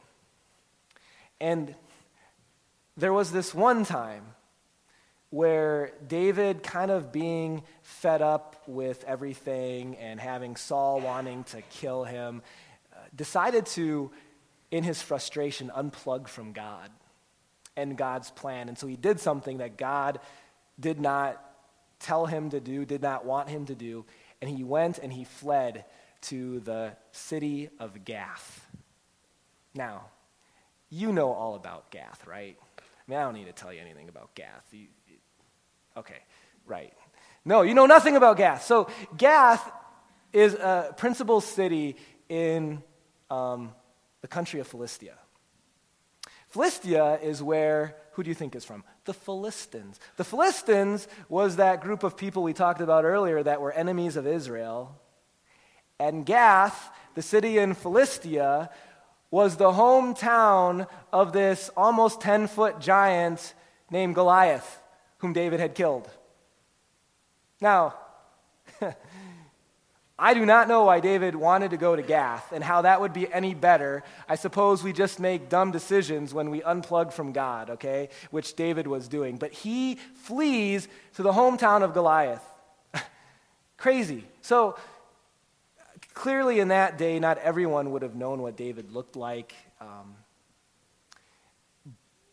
And 1.41 1.75
there 2.97 3.13
was 3.13 3.31
this 3.31 3.53
one 3.53 3.85
time 3.85 4.23
where 5.29 5.93
David, 6.07 6.61
kind 6.61 6.91
of 6.91 7.11
being 7.11 7.63
fed 7.81 8.21
up 8.21 8.61
with 8.67 9.03
everything 9.05 9.95
and 9.95 10.19
having 10.19 10.57
Saul 10.57 10.99
wanting 10.99 11.45
to 11.45 11.61
kill 11.63 12.03
him, 12.03 12.41
uh, 12.93 12.97
decided 13.15 13.65
to, 13.67 14.11
in 14.71 14.83
his 14.83 15.01
frustration, 15.01 15.71
unplug 15.75 16.27
from 16.27 16.51
God 16.51 16.89
and 17.77 17.97
God's 17.97 18.29
plan. 18.31 18.67
And 18.67 18.77
so 18.77 18.87
he 18.87 18.97
did 18.97 19.21
something 19.21 19.59
that 19.59 19.77
God 19.77 20.19
did 20.77 20.99
not 20.99 21.41
tell 21.99 22.25
him 22.25 22.49
to 22.49 22.59
do, 22.59 22.83
did 22.83 23.01
not 23.01 23.23
want 23.25 23.47
him 23.47 23.65
to 23.67 23.75
do, 23.75 24.05
and 24.41 24.49
he 24.49 24.63
went 24.63 24.97
and 24.97 25.13
he 25.13 25.23
fled 25.23 25.85
to 26.23 26.59
the 26.59 26.91
city 27.11 27.69
of 27.79 28.03
Gath. 28.03 28.65
Now, 29.73 30.07
you 30.89 31.13
know 31.13 31.31
all 31.31 31.55
about 31.55 31.89
Gath, 31.89 32.27
right? 32.27 32.57
I 33.07 33.11
mean, 33.11 33.19
I 33.19 33.23
don't 33.23 33.33
need 33.33 33.47
to 33.47 33.53
tell 33.53 33.73
you 33.73 33.81
anything 33.81 34.09
about 34.09 34.35
Gath. 34.35 34.67
You, 34.71 34.87
Okay, 35.97 36.19
right. 36.65 36.93
No, 37.43 37.63
you 37.63 37.73
know 37.73 37.85
nothing 37.85 38.15
about 38.15 38.37
Gath. 38.37 38.63
So, 38.63 38.89
Gath 39.17 39.69
is 40.31 40.53
a 40.53 40.93
principal 40.95 41.41
city 41.41 41.97
in 42.29 42.81
um, 43.29 43.73
the 44.21 44.27
country 44.27 44.59
of 44.59 44.67
Philistia. 44.67 45.15
Philistia 46.47 47.19
is 47.21 47.41
where, 47.41 47.95
who 48.13 48.23
do 48.23 48.29
you 48.29 48.35
think 48.35 48.55
is 48.55 48.63
from? 48.63 48.83
The 49.05 49.13
Philistines. 49.13 49.99
The 50.17 50.23
Philistines 50.23 51.07
was 51.27 51.55
that 51.57 51.81
group 51.81 52.03
of 52.03 52.15
people 52.15 52.43
we 52.43 52.53
talked 52.53 52.81
about 52.81 53.03
earlier 53.03 53.41
that 53.41 53.61
were 53.61 53.71
enemies 53.71 54.15
of 54.15 54.27
Israel. 54.27 54.99
And 55.99 56.25
Gath, 56.25 56.89
the 57.15 57.21
city 57.21 57.57
in 57.57 57.73
Philistia, 57.73 58.69
was 59.31 59.55
the 59.55 59.71
hometown 59.71 60.87
of 61.11 61.33
this 61.33 61.71
almost 61.75 62.21
10 62.21 62.47
foot 62.47 62.79
giant 62.79 63.53
named 63.89 64.13
Goliath 64.13 64.79
whom 65.19 65.33
David 65.33 65.59
had 65.59 65.73
killed. 65.73 66.09
Now, 67.61 67.95
I 70.19 70.33
do 70.33 70.45
not 70.45 70.67
know 70.67 70.83
why 70.83 70.99
David 70.99 71.35
wanted 71.35 71.71
to 71.71 71.77
go 71.77 71.95
to 71.95 72.01
Gath 72.01 72.51
and 72.51 72.63
how 72.63 72.81
that 72.81 73.01
would 73.01 73.13
be 73.13 73.31
any 73.31 73.53
better. 73.53 74.03
I 74.27 74.35
suppose 74.35 74.83
we 74.83 74.93
just 74.93 75.19
make 75.19 75.49
dumb 75.49 75.71
decisions 75.71 76.33
when 76.33 76.49
we 76.49 76.61
unplug 76.61 77.13
from 77.13 77.31
God, 77.31 77.71
okay? 77.71 78.09
Which 78.29 78.55
David 78.55 78.85
was 78.85 79.07
doing. 79.07 79.37
But 79.37 79.51
he 79.51 79.95
flees 80.15 80.87
to 81.15 81.23
the 81.23 81.31
hometown 81.31 81.81
of 81.83 81.93
Goliath. 81.93 82.43
Crazy. 83.77 84.25
So, 84.41 84.75
clearly 86.13 86.59
in 86.59 86.69
that 86.69 86.97
day, 86.97 87.19
not 87.19 87.37
everyone 87.37 87.91
would 87.91 88.01
have 88.01 88.15
known 88.15 88.41
what 88.41 88.57
David 88.57 88.91
looked 88.91 89.15
like. 89.15 89.53
Um, 89.79 90.15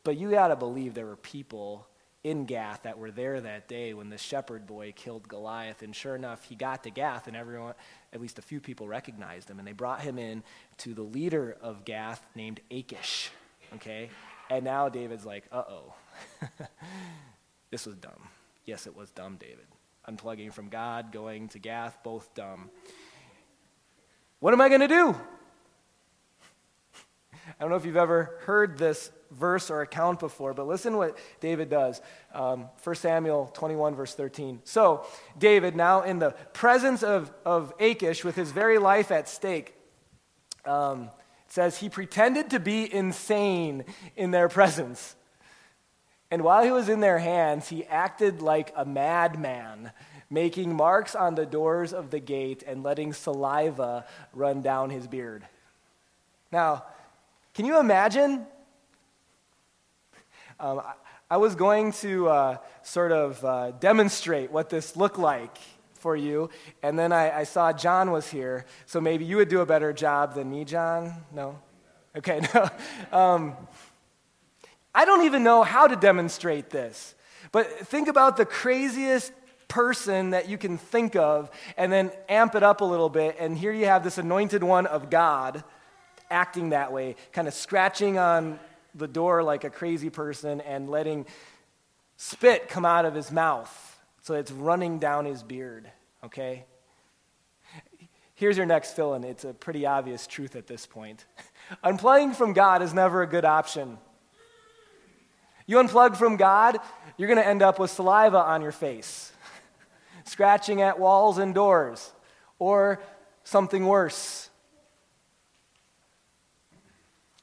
but 0.05 0.17
you 0.17 0.31
got 0.31 0.49
to 0.49 0.57
believe 0.57 0.95
there 0.95 1.07
were 1.07 1.17
people 1.17 1.87
in 2.25 2.45
Gath 2.45 2.83
that 2.83 2.99
were 2.99 3.11
there 3.11 3.41
that 3.41 3.69
day 3.69 3.95
when 3.95 4.11
the 4.11 4.19
shepherd 4.19 4.67
boy 4.67 4.93
killed 4.95 5.29
Goliath. 5.29 5.83
And 5.83 5.95
sure 5.95 6.17
enough, 6.17 6.45
he 6.45 6.55
got 6.55 6.83
to 6.85 6.91
Gath, 6.91 7.27
and 7.27 7.37
everyone, 7.37 7.75
at 8.13 8.21
least 8.21 8.39
a 8.39 8.43
few 8.43 8.61
people, 8.61 8.89
recognized 8.89 9.49
him. 9.49 9.59
And 9.59 9.67
they 9.67 9.73
brought 9.73 10.01
him 10.01 10.19
in 10.19 10.43
to 10.79 10.95
the 10.95 11.03
leader 11.03 11.57
of 11.61 11.85
Gath 11.85 12.25
named 12.35 12.61
Achish. 12.71 13.31
Okay? 13.77 14.11
And 14.51 14.65
now 14.65 14.89
David's 14.89 15.27
like, 15.27 15.45
uh 15.53 15.65
oh. 15.69 15.95
this 17.71 17.87
was 17.87 17.97
dumb. 17.97 18.29
Yes, 18.65 18.87
it 18.87 18.97
was 18.97 19.11
dumb, 19.11 19.37
David. 19.37 19.67
Unplugging 20.09 20.53
from 20.53 20.69
God, 20.69 21.13
going 21.13 21.49
to 21.49 21.59
Gath, 21.59 21.99
both 22.03 22.35
dumb. 22.35 22.71
What 24.41 24.55
am 24.55 24.61
I 24.61 24.69
going 24.69 24.83
to 24.83 24.89
do? 24.89 25.17
I 27.47 27.65
don't 27.65 27.71
know 27.71 27.77
if 27.77 27.85
you've 27.85 27.97
ever 27.97 28.39
heard 28.43 28.79
this 28.79 29.11
verse 29.33 29.69
or 29.69 29.83
account 29.83 30.21
before, 30.21 30.55
but 30.55 30.69
listen 30.69 30.97
what 30.97 31.19
David 31.41 31.69
does. 31.69 32.01
Um, 32.33 32.69
1 32.85 32.97
Samuel 32.97 33.51
21, 33.53 33.97
verse 33.97 34.15
13. 34.15 34.61
So, 34.63 35.05
David, 35.37 35.75
now 35.75 36.03
in 36.03 36.21
the 36.21 36.31
presence 36.53 37.03
of, 37.03 37.33
of 37.45 37.75
Achish, 37.81 38.25
with 38.25 38.37
his 38.37 38.53
very 38.53 38.79
life 38.79 39.11
at 39.11 39.29
stake, 39.29 39.75
um, 40.65 41.11
says 41.49 41.79
he 41.79 41.89
pretended 41.89 42.51
to 42.51 42.61
be 42.61 42.93
insane 42.93 43.85
in 44.17 44.31
their 44.31 44.49
presence. 44.49 45.17
And 46.31 46.43
while 46.43 46.63
he 46.63 46.71
was 46.71 46.89
in 46.89 47.01
their 47.01 47.19
hands, 47.19 47.69
he 47.69 47.85
acted 47.87 48.41
like 48.43 48.73
a 48.77 48.85
madman, 48.85 49.91
making 50.31 50.75
marks 50.75 51.15
on 51.15 51.35
the 51.35 51.47
doors 51.47 51.93
of 51.93 52.11
the 52.11 52.21
gate 52.21 52.63
and 52.67 52.83
letting 52.83 53.13
saliva 53.13 54.05
run 54.35 54.61
down 54.61 54.91
his 54.91 55.07
beard. 55.07 55.47
Now, 56.53 56.85
can 57.55 57.65
you 57.65 57.81
imagine 57.81 58.47
um, 60.61 60.81
I, 60.81 60.93
I, 61.31 61.37
was 61.37 61.55
going 61.55 61.93
to 61.93 62.29
uh, 62.29 62.57
sort 62.83 63.13
of 63.13 63.45
uh, 63.45 63.71
demonstrate 63.73 64.51
what 64.51 64.71
this 64.71 64.97
looked 64.97 65.19
like 65.19 65.57
for 65.95 66.17
you, 66.17 66.51
and 66.83 66.99
then 66.99 67.13
I, 67.13 67.41
I, 67.41 67.45
saw 67.45 67.73
John 67.73 68.11
was 68.11 68.29
here, 68.31 68.65
so 68.87 69.01
maybe 69.01 69.25
you 69.25 69.37
would 69.37 69.49
do 69.49 69.61
a 69.61 69.67
better 69.67 69.93
job 69.93 70.35
than 70.35 70.51
me, 70.51 70.65
John? 70.65 71.15
No? 71.33 71.59
Okay, 72.17 72.41
no. 72.55 72.69
Um, 73.17 73.57
I 74.95 75.05
don't 75.05 75.25
even 75.27 75.45
know 75.45 75.63
how 75.63 75.87
to 75.87 75.97
demonstrate 75.97 76.71
this, 76.71 77.15
but 77.53 77.67
think 77.87 78.09
about 78.09 78.37
the 78.37 78.45
craziest 78.45 79.33
person 79.69 80.31
that 80.31 80.49
you 80.49 80.59
can 80.59 80.79
think 80.79 81.15
of 81.15 81.51
and 81.77 81.93
then 81.93 82.11
amp 82.29 82.55
it 82.55 82.63
up 82.63 82.81
a 82.81 82.85
little 82.85 83.11
bit, 83.11 83.37
and 83.39 83.57
here 83.57 83.73
you 83.73 83.85
have 83.85 84.03
this 84.03 84.19
anointed 84.19 84.63
one 84.63 84.87
of 84.87 85.11
God 85.11 85.63
acting 86.31 86.71
that 86.71 86.93
way, 86.93 87.17
kind 87.33 87.47
of 87.47 87.55
scratching 87.55 88.19
on 88.19 88.59
the 88.95 89.09
door 89.09 89.43
like 89.43 89.65
a 89.65 89.71
crazy 89.71 90.11
person 90.11 90.61
and 90.63 90.89
letting 90.89 91.27
spit 92.17 92.69
come 92.69 92.85
out 92.85 93.05
of 93.05 93.15
his 93.15 93.31
mouth 93.31 93.99
so 94.23 94.35
it's 94.35 94.51
running 94.51 94.99
down 94.99 95.25
his 95.25 95.43
beard, 95.43 95.91
okay? 96.25 96.67
Here's 98.35 98.57
your 98.57 98.67
next 98.67 98.95
fill 98.95 99.15
in. 99.15 99.25
It's 99.25 99.45
a 99.45 99.55
pretty 99.55 99.87
obvious 99.87 100.27
truth 100.27 100.55
at 100.55 100.67
this 100.67 100.87
point. 100.87 101.25
Unplugging 101.85 102.37
from 102.37 102.53
God 102.53 102.83
is 102.83 102.93
never 102.93 103.23
a 103.23 103.27
good 103.27 103.45
option. 103.45 103.99
You 105.67 105.79
unplug 105.79 106.17
from 106.17 106.37
God, 106.37 106.79
you're 107.17 107.29
going 107.29 107.41
to 107.41 107.47
end 107.47 107.63
up 107.63 107.79
with 107.79 107.91
saliva 107.91 108.39
on 108.39 108.63
your 108.63 108.73
face, 108.73 109.33
scratching 110.29 110.83
at 110.83 110.99
walls 110.99 111.39
and 111.39 111.55
doors, 111.55 112.13
or 112.59 113.01
something 113.45 113.87
worse 113.87 114.49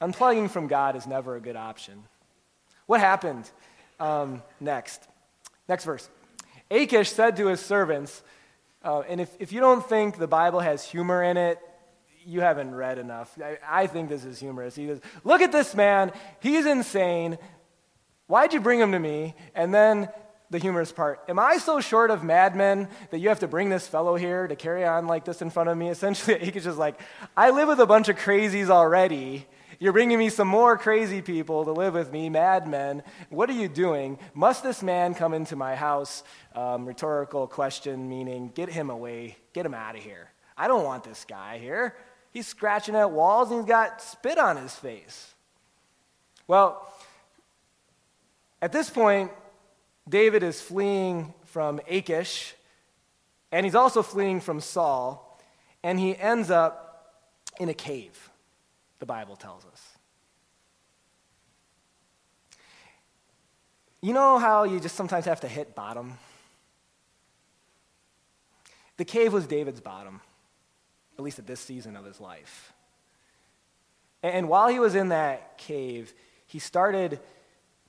Unplugging 0.02 0.50
from 0.50 0.68
God 0.68 0.96
is 0.96 1.08
never 1.08 1.36
a 1.36 1.40
good 1.40 1.56
option. 1.56 2.04
What 2.86 3.00
happened 3.00 3.50
um, 4.00 4.44
next? 4.60 5.02
Next 5.70 5.86
verse. 5.86 6.10
Achish 6.70 7.12
said 7.12 7.38
to 7.38 7.48
his 7.48 7.60
servants, 7.60 8.22
uh, 8.84 9.02
and 9.02 9.22
if, 9.22 9.30
if 9.40 9.52
you 9.52 9.62
don't 9.62 9.88
think 9.88 10.18
the 10.18 10.28
Bible 10.28 10.60
has 10.60 10.84
humor 10.84 11.24
in 11.24 11.38
it, 11.38 11.60
you 12.26 12.42
haven't 12.42 12.76
read 12.76 12.98
enough. 12.98 13.38
I, 13.42 13.58
I 13.68 13.88
think 13.88 14.10
this 14.10 14.26
is 14.26 14.40
humorous. 14.40 14.76
He 14.76 14.88
goes, 14.88 15.00
Look 15.24 15.42
at 15.42 15.52
this 15.52 15.76
man. 15.76 16.12
He's 16.40 16.66
insane. 16.66 17.38
Why'd 18.28 18.54
you 18.54 18.60
bring 18.60 18.80
him 18.80 18.92
to 18.92 19.00
me? 19.00 19.36
And 19.54 19.74
then 19.74 20.10
the 20.50 20.58
humorous 20.60 20.92
part 20.92 21.22
Am 21.28 21.40
I 21.40 21.58
so 21.58 21.80
short 21.80 22.12
of 22.12 22.24
madmen 22.24 22.88
that 23.12 23.20
you 23.20 23.30
have 23.30 23.40
to 23.40 23.48
bring 23.48 23.70
this 23.70 23.88
fellow 23.88 24.16
here 24.16 24.48
to 24.48 24.56
carry 24.56 24.86
on 24.86 25.08
like 25.08 25.26
this 25.26 25.42
in 25.42 25.50
front 25.50 25.70
of 25.70 25.78
me? 25.78 25.90
Essentially, 25.96 26.36
Achish 26.36 26.56
is 26.58 26.64
just 26.66 26.78
like, 26.78 27.00
I 27.36 27.52
live 27.52 27.68
with 27.68 27.80
a 27.80 27.86
bunch 27.86 28.10
of 28.10 28.18
crazies 28.18 28.70
already. 28.70 29.48
You're 29.80 29.94
bringing 29.94 30.20
me 30.20 30.30
some 30.30 30.48
more 30.48 30.78
crazy 30.78 31.22
people 31.22 31.66
to 31.66 31.72
live 31.72 31.94
with 31.94 32.12
me, 32.12 32.30
madmen. 32.30 33.04
What 33.30 33.50
are 33.50 33.54
you 33.54 33.68
doing? 33.68 34.18
Must 34.34 34.64
this 34.64 34.82
man 34.82 35.14
come 35.14 35.34
into 35.34 35.56
my 35.56 35.76
house? 35.76 36.24
Um, 36.54 36.86
rhetorical 36.86 37.48
question, 37.48 38.08
meaning 38.08 38.52
get 38.56 38.70
him 38.70 38.90
away, 38.90 39.36
get 39.52 39.66
him 39.66 39.74
out 39.74 39.96
of 39.96 40.02
here. 40.02 40.32
I 40.58 40.68
don't 40.68 40.86
want 40.86 41.04
this 41.04 41.26
guy 41.28 41.58
here. 41.58 41.96
He's 42.32 42.48
scratching 42.48 42.96
at 42.96 43.12
walls 43.12 43.52
and 43.52 43.62
he's 43.62 43.68
got 43.68 44.02
spit 44.02 44.38
on 44.38 44.58
his 44.58 44.74
face. 44.74 45.34
Well, 46.48 46.88
at 48.62 48.72
this 48.72 48.90
point, 48.90 49.32
David 50.08 50.44
is 50.44 50.62
fleeing 50.62 51.34
from 51.46 51.80
Achish, 51.88 52.54
and 53.52 53.66
he's 53.66 53.76
also 53.76 54.04
fleeing 54.04 54.40
from 54.40 54.60
Saul, 54.60 55.40
and 55.84 56.00
he 56.00 56.16
ends 56.18 56.52
up 56.52 57.16
in 57.60 57.70
a 57.70 57.74
cave 57.74 58.30
the 59.00 59.06
Bible 59.06 59.36
tells 59.36 59.66
us. 59.66 59.82
You 64.02 64.14
know 64.14 64.38
how 64.38 64.64
you 64.64 64.80
just 64.80 64.96
sometimes 64.96 65.26
have 65.26 65.42
to 65.42 65.48
hit 65.48 65.76
bottom? 65.76 66.18
The 68.98 69.06
cave 69.06 69.34
was 69.34 69.48
David's 69.48 69.82
bottom. 69.82 70.22
at 71.18 71.24
least 71.24 71.40
at 71.40 71.48
this 71.48 71.62
season 71.62 71.96
of 71.96 72.04
his 72.04 72.20
life. 72.20 72.74
And 74.22 74.50
while 74.50 74.68
he 74.68 74.80
was 74.80 74.96
in 74.96 75.10
that 75.10 75.58
cave, 75.58 76.14
he 76.46 76.60
started 76.60 77.20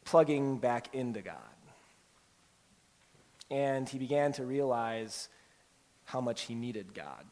plugging 0.05 0.59
back 0.59 0.95
into 0.95 1.23
God. 1.23 1.56
And 3.51 3.89
he 3.89 3.99
began 3.99 4.33
to 4.33 4.45
realize 4.45 5.29
how 6.05 6.21
much 6.21 6.43
he 6.43 6.55
needed 6.55 6.95
God. 6.95 7.25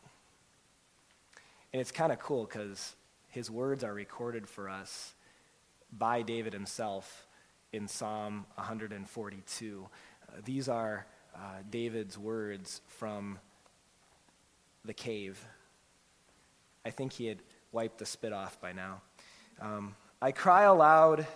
And 1.72 1.80
it's 1.80 1.90
kind 1.90 2.12
of 2.12 2.18
cool 2.18 2.44
because 2.44 2.94
his 3.28 3.50
words 3.50 3.82
are 3.82 3.92
recorded 3.92 4.48
for 4.48 4.68
us 4.68 5.14
by 5.92 6.22
David 6.22 6.52
himself 6.52 7.26
in 7.72 7.88
Psalm 7.88 8.46
142. 8.54 9.88
Uh, 10.28 10.40
these 10.44 10.68
are 10.68 11.06
uh, 11.34 11.38
David's 11.68 12.16
words 12.16 12.80
from 12.86 13.38
the 14.84 14.94
cave. 14.94 15.44
I 16.84 16.90
think 16.90 17.12
he 17.12 17.26
had 17.26 17.38
wiped 17.72 17.98
the 17.98 18.06
spit 18.06 18.32
off 18.32 18.60
by 18.60 18.72
now. 18.72 19.00
Um, 19.60 19.96
I 20.22 20.30
cry 20.32 20.62
aloud, 20.62 21.26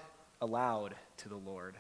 aloud 0.41 0.95
to 1.19 1.29
the 1.29 1.37
Lord. 1.37 1.77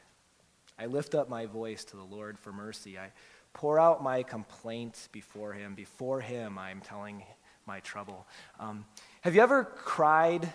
I 0.78 0.86
lift 0.86 1.14
up 1.14 1.28
my 1.28 1.46
voice 1.46 1.84
to 1.84 1.96
the 1.96 2.04
Lord 2.04 2.38
for 2.38 2.52
mercy. 2.52 2.98
I 2.98 3.10
pour 3.52 3.80
out 3.80 4.02
my 4.02 4.22
complaint 4.22 5.08
before 5.10 5.52
him. 5.52 5.74
Before 5.74 6.20
him, 6.20 6.56
I'm 6.58 6.80
telling 6.80 7.24
my 7.66 7.80
trouble. 7.80 8.26
Um, 8.60 8.84
have 9.22 9.34
you 9.34 9.40
ever 9.40 9.64
cried 9.64 10.48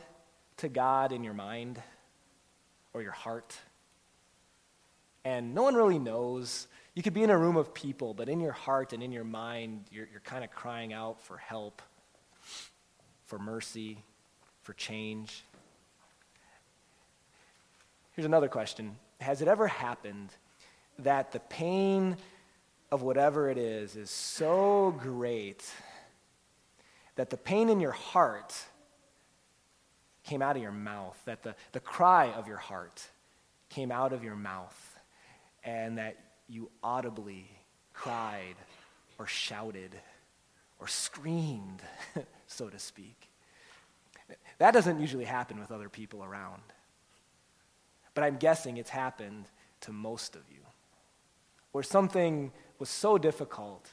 to 0.58 0.70
God 0.70 1.12
in 1.12 1.24
your 1.24 1.34
mind 1.34 1.82
or 2.94 3.02
your 3.02 3.12
heart? 3.12 3.54
And 5.26 5.54
no 5.54 5.64
one 5.64 5.76
really 5.76 6.00
knows. 6.00 6.68
You 6.96 7.04
could 7.04 7.14
be 7.14 7.24
in 7.24 7.30
a 7.30 7.38
room 7.38 7.58
of 7.58 7.74
people, 7.74 8.14
but 8.14 8.30
in 8.30 8.40
your 8.40 8.52
heart 8.54 8.94
and 8.94 9.04
in 9.04 9.12
your 9.12 9.24
mind, 9.24 9.86
you're, 9.92 10.08
you're 10.10 10.22
kind 10.22 10.44
of 10.44 10.52
crying 10.52 10.94
out 10.94 11.22
for 11.22 11.38
help, 11.38 11.82
for 13.26 13.40
mercy, 13.40 14.04
for 14.62 14.74
change. 14.74 15.44
Here's 18.14 18.26
another 18.26 18.48
question 18.48 18.96
Has 19.24 19.42
it 19.42 19.48
ever 19.48 19.68
happened 19.68 20.32
that 21.00 21.32
the 21.32 21.40
pain 21.40 22.18
of 22.92 23.02
whatever 23.04 23.50
it 23.50 23.58
is 23.58 23.96
is 23.96 24.10
so 24.10 24.94
great 25.00 25.66
that 27.16 27.30
the 27.30 27.38
pain 27.38 27.70
in 27.70 27.80
your 27.80 27.94
heart 27.94 28.54
came 30.26 30.42
out 30.42 30.58
of 30.58 30.62
your 30.62 30.74
mouth, 30.74 31.18
that 31.24 31.42
the, 31.42 31.56
the 31.72 31.80
cry 31.80 32.32
of 32.34 32.50
your 32.50 32.58
heart 32.58 33.08
came 33.70 33.94
out 33.94 34.12
of 34.12 34.26
your 34.26 34.36
mouth, 34.36 35.00
and 35.64 35.98
that 35.98 36.18
you 36.50 36.70
audibly 36.84 37.50
cried 37.94 38.56
or 39.18 39.26
shouted 39.26 39.96
or 40.80 40.88
screamed, 40.88 41.82
so 42.48 42.68
to 42.68 42.78
speak. 42.78 43.30
That 44.58 44.74
doesn't 44.74 45.00
usually 45.00 45.26
happen 45.26 45.62
with 45.62 45.72
other 45.72 45.88
people 45.88 46.26
around. 46.26 46.62
But 48.13 48.23
I'm 48.23 48.38
guessing 48.38 48.78
it's 48.78 48.89
happened 48.89 49.45
to 49.82 49.91
most 49.91 50.36
of 50.36 50.41
you. 50.52 50.60
Where 51.71 51.84
something 51.84 52.52
was 52.80 52.89
so 52.89 53.17
difficult 53.17 53.89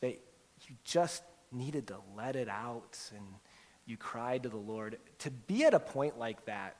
that 0.00 0.20
you 0.68 0.76
just 0.84 1.22
needed 1.50 1.86
to 1.88 1.96
let 2.16 2.36
it 2.36 2.48
out 2.48 2.98
and 3.14 3.24
you 3.86 3.96
cried 3.96 4.42
to 4.42 4.48
the 4.48 4.56
Lord. 4.56 4.98
To 5.20 5.30
be 5.30 5.64
at 5.64 5.72
a 5.72 5.80
point 5.80 6.18
like 6.18 6.44
that, 6.44 6.76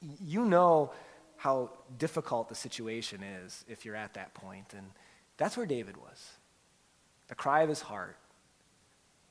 you 0.00 0.44
know 0.44 0.92
how 1.36 1.70
difficult 1.98 2.48
the 2.48 2.54
situation 2.54 3.22
is 3.22 3.64
if 3.68 3.84
you're 3.84 3.96
at 3.96 4.14
that 4.14 4.32
point. 4.34 4.72
And 4.76 4.86
that's 5.36 5.56
where 5.56 5.66
David 5.66 5.96
was. 5.98 6.32
The 7.28 7.34
cry 7.34 7.62
of 7.62 7.68
his 7.68 7.82
heart 7.82 8.16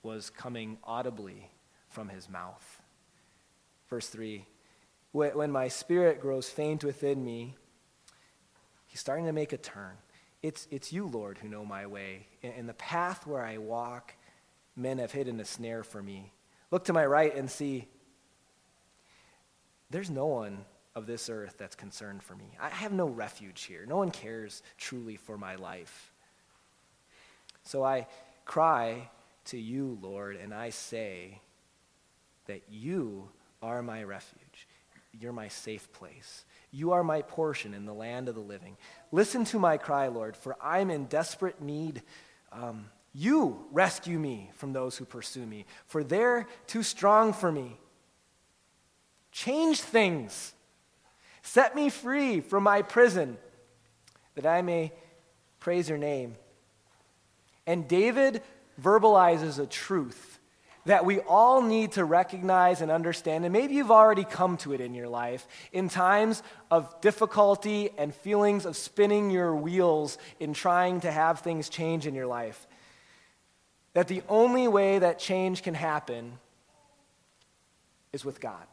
was 0.03 0.29
coming 0.29 0.77
audibly 0.83 1.49
from 1.89 2.09
his 2.09 2.29
mouth. 2.29 2.81
Verse 3.89 4.07
3 4.07 4.45
When 5.15 5.49
my 5.49 5.69
spirit 5.69 6.19
grows 6.19 6.49
faint 6.49 6.83
within 6.83 7.23
me, 7.23 7.55
he's 8.85 8.99
starting 8.99 9.27
to 9.27 9.31
make 9.31 9.53
a 9.53 9.57
turn. 9.57 9.93
It's, 10.43 10.67
it's 10.69 10.91
you, 10.91 11.07
Lord, 11.07 11.37
who 11.37 11.47
know 11.47 11.63
my 11.63 11.85
way. 11.85 12.27
In, 12.41 12.51
in 12.51 12.67
the 12.67 12.73
path 12.73 13.25
where 13.25 13.41
I 13.41 13.57
walk, 13.57 14.13
men 14.75 14.97
have 14.97 15.13
hidden 15.13 15.39
a 15.39 15.45
snare 15.45 15.83
for 15.85 16.03
me. 16.03 16.33
Look 16.69 16.83
to 16.85 16.93
my 16.93 17.05
right 17.05 17.33
and 17.33 17.49
see 17.49 17.87
there's 19.89 20.09
no 20.09 20.25
one 20.25 20.65
of 20.95 21.07
this 21.07 21.29
earth 21.29 21.55
that's 21.57 21.77
concerned 21.77 22.21
for 22.21 22.35
me. 22.35 22.51
I 22.59 22.67
have 22.67 22.91
no 22.91 23.07
refuge 23.07 23.63
here. 23.63 23.85
No 23.87 23.95
one 23.95 24.11
cares 24.11 24.63
truly 24.77 25.15
for 25.15 25.37
my 25.37 25.55
life. 25.55 26.11
So 27.63 27.85
I 27.85 28.07
cry 28.43 29.09
to 29.45 29.57
you, 29.57 29.97
Lord, 30.01 30.35
and 30.35 30.53
I 30.53 30.71
say 30.71 31.39
that 32.47 32.63
you 32.69 33.29
are 33.61 33.81
my 33.81 34.03
refuge. 34.03 34.67
You're 35.19 35.33
my 35.33 35.47
safe 35.47 35.91
place. 35.93 36.45
You 36.71 36.91
are 36.91 37.03
my 37.03 37.21
portion 37.21 37.73
in 37.73 37.85
the 37.85 37.93
land 37.93 38.27
of 38.27 38.35
the 38.35 38.41
living. 38.41 38.77
Listen 39.11 39.45
to 39.45 39.59
my 39.59 39.77
cry, 39.77 40.07
Lord, 40.07 40.35
for 40.35 40.57
I'm 40.61 40.89
in 40.89 41.05
desperate 41.05 41.61
need. 41.61 42.01
Um, 42.51 42.87
you 43.13 43.65
rescue 43.71 44.19
me 44.19 44.51
from 44.55 44.73
those 44.73 44.97
who 44.97 45.05
pursue 45.05 45.45
me, 45.45 45.65
for 45.85 46.03
they're 46.03 46.47
too 46.67 46.83
strong 46.83 47.31
for 47.31 47.51
me. 47.51 47.77
Change 49.31 49.79
things. 49.79 50.53
Set 51.41 51.75
me 51.75 51.89
free 51.89 52.41
from 52.41 52.63
my 52.63 52.81
prison, 52.81 53.37
that 54.35 54.45
I 54.45 54.61
may 54.61 54.91
praise 55.59 55.87
your 55.87 55.97
name. 55.97 56.35
And 57.65 57.87
David 57.87 58.41
verbalizes 58.81 59.59
a 59.59 59.65
truth 59.65 60.34
that 60.85 61.05
we 61.05 61.19
all 61.19 61.61
need 61.61 61.93
to 61.93 62.05
recognize 62.05 62.81
and 62.81 62.91
understand. 62.91 63.43
And 63.43 63.51
maybe 63.51 63.75
you've 63.75 63.91
already 63.91 64.23
come 64.23 64.57
to 64.57 64.73
it 64.73 64.81
in 64.81 64.93
your 64.93 65.07
life 65.07 65.47
in 65.71 65.89
times 65.89 66.43
of 66.69 67.01
difficulty 67.01 67.89
and 67.97 68.13
feelings 68.13 68.65
of 68.65 68.77
spinning 68.77 69.31
your 69.31 69.55
wheels 69.55 70.17
in 70.39 70.53
trying 70.53 71.01
to 71.01 71.11
have 71.11 71.39
things 71.39 71.69
change 71.69 72.05
in 72.05 72.13
your 72.13 72.27
life 72.27 72.67
that 73.95 74.09
the 74.09 74.21
only 74.27 74.67
way 74.67 74.99
that 74.99 75.19
change 75.19 75.63
can 75.63 75.73
happen 75.73 76.37
is 78.11 78.25
with 78.25 78.41
God. 78.41 78.67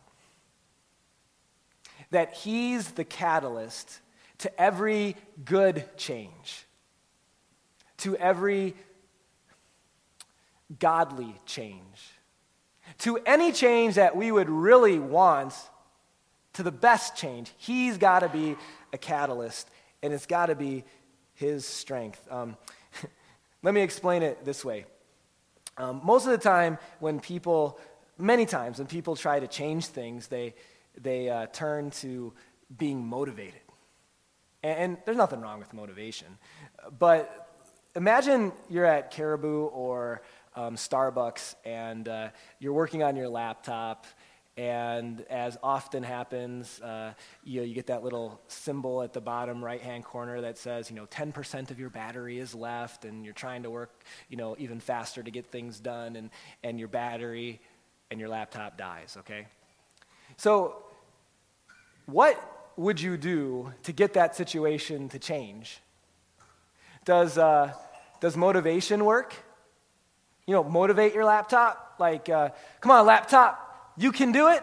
That 2.11 2.35
He's 2.35 2.91
the 2.91 3.05
catalyst 3.05 4.01
to 4.39 4.61
every 4.61 5.17
good 5.45 5.97
change, 5.97 6.67
to 7.99 8.17
every 8.17 8.75
godly 10.79 11.35
change, 11.47 12.13
to 12.99 13.19
any 13.19 13.53
change 13.53 13.95
that 13.97 14.17
we 14.17 14.31
would 14.31 14.49
really 14.49 14.99
want, 14.99 15.55
to 16.55 16.63
the 16.63 16.73
best 16.73 17.17
change. 17.17 17.53
He's 17.57 17.99
got 17.99 18.21
to 18.21 18.29
be 18.29 18.57
a 18.93 18.99
catalyst, 18.99 19.69
and 20.03 20.13
it's 20.13 20.27
got 20.27 20.47
to 20.47 20.55
be 20.55 20.85
His 21.35 21.67
strength. 21.67 22.27
Um, 22.31 22.57
let 23.63 23.75
me 23.75 23.81
explain 23.81 24.23
it 24.23 24.45
this 24.45 24.65
way. 24.65 24.85
Um, 25.79 26.01
most 26.05 26.27
of 26.27 26.33
the 26.33 26.39
time, 26.39 26.79
when 27.01 27.21
people, 27.21 27.81
many 28.19 28.45
times, 28.45 28.79
when 28.79 28.87
people 28.87 29.17
try 29.17 29.41
to 29.41 29.47
change 29.47 29.87
things, 29.87 30.27
they, 30.27 30.55
they 31.01 31.31
uh, 31.31 31.47
turn 31.47 31.91
to 31.91 32.35
being 32.77 33.07
motivated. 33.07 33.61
And, 34.63 34.79
and, 34.79 34.99
there's 35.05 35.17
nothing 35.17 35.41
wrong 35.41 35.59
with 35.59 35.73
motivation. 35.73 36.39
But 36.99 37.49
imagine 37.97 38.53
you're 38.69 38.85
at 38.85 39.11
Caribou 39.11 39.65
or 39.65 40.23
um, 40.55 40.77
Starbucks 40.77 41.55
and 41.65 42.09
uh, 42.09 42.29
you're 42.59 42.73
working 42.73 43.03
on 43.03 43.17
your 43.17 43.29
laptop 43.29 44.07
and 44.57 45.25
as 45.31 45.57
often 45.63 46.03
happens, 46.03 46.79
uh, 46.83 47.15
you, 47.43 47.61
know, 47.61 47.67
you 47.67 47.75
get 47.75 47.87
that 47.87 48.05
little 48.05 48.39
symbol 48.49 49.01
at 49.03 49.15
the 49.15 49.21
bottom 49.21 49.65
right 49.65 49.81
hand 49.81 50.05
corner 50.05 50.43
that 50.43 50.59
says, 50.59 50.91
you 50.91 50.97
know, 50.97 51.07
10% 51.07 51.71
of 51.71 51.81
your 51.81 51.89
battery 51.89 52.39
is 52.39 52.55
left, 52.55 53.07
and 53.07 53.25
you're 53.25 53.33
trying 53.33 53.63
to 53.63 53.71
work, 53.71 54.05
you 54.29 54.37
know, 54.37 54.55
even 54.59 54.79
faster 54.79 55.23
to 55.23 55.31
get 55.31 55.47
things 55.47 55.81
done, 55.81 56.17
and, 56.17 56.29
and 56.63 56.79
your 56.79 56.89
battery 56.89 57.61
and 58.11 58.21
your 58.21 58.29
laptop 58.29 58.77
dies, 58.77 59.17
okay? 59.21 59.47
So, 60.37 60.83
what 62.05 62.73
would 62.77 63.01
you 63.01 63.17
do 63.17 63.73
to 63.85 63.93
get 63.93 64.13
that 64.15 64.37
situation 64.37 65.09
to 65.11 65.19
change? 65.19 65.81
Does, 67.07 67.39
uh, 67.39 67.73
does 68.21 68.37
motivation 68.37 69.07
work? 69.07 69.35
You 70.47 70.55
know, 70.55 70.65
motivate 70.65 71.15
your 71.15 71.25
laptop? 71.25 71.95
Like, 71.99 72.29
uh, 72.29 72.51
come 72.81 72.93
on, 72.93 73.07
laptop, 73.07 73.95
you 73.97 74.13
can 74.13 74.33
do 74.33 74.49
it. 74.49 74.63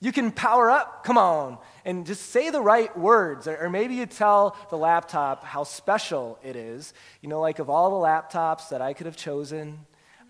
You 0.00 0.12
can 0.12 0.30
power 0.30 0.70
up. 0.70 1.04
Come 1.04 1.18
on. 1.18 1.58
And 1.84 2.06
just 2.06 2.30
say 2.30 2.50
the 2.50 2.60
right 2.60 2.96
words. 2.96 3.48
Or 3.48 3.68
maybe 3.68 3.94
you 3.94 4.06
tell 4.06 4.56
the 4.70 4.76
laptop 4.76 5.42
how 5.42 5.64
special 5.64 6.38
it 6.42 6.54
is. 6.54 6.94
You 7.20 7.28
know, 7.28 7.40
like 7.40 7.58
of 7.58 7.68
all 7.68 7.90
the 7.90 8.06
laptops 8.06 8.68
that 8.68 8.80
I 8.80 8.92
could 8.92 9.06
have 9.06 9.16
chosen, 9.16 9.80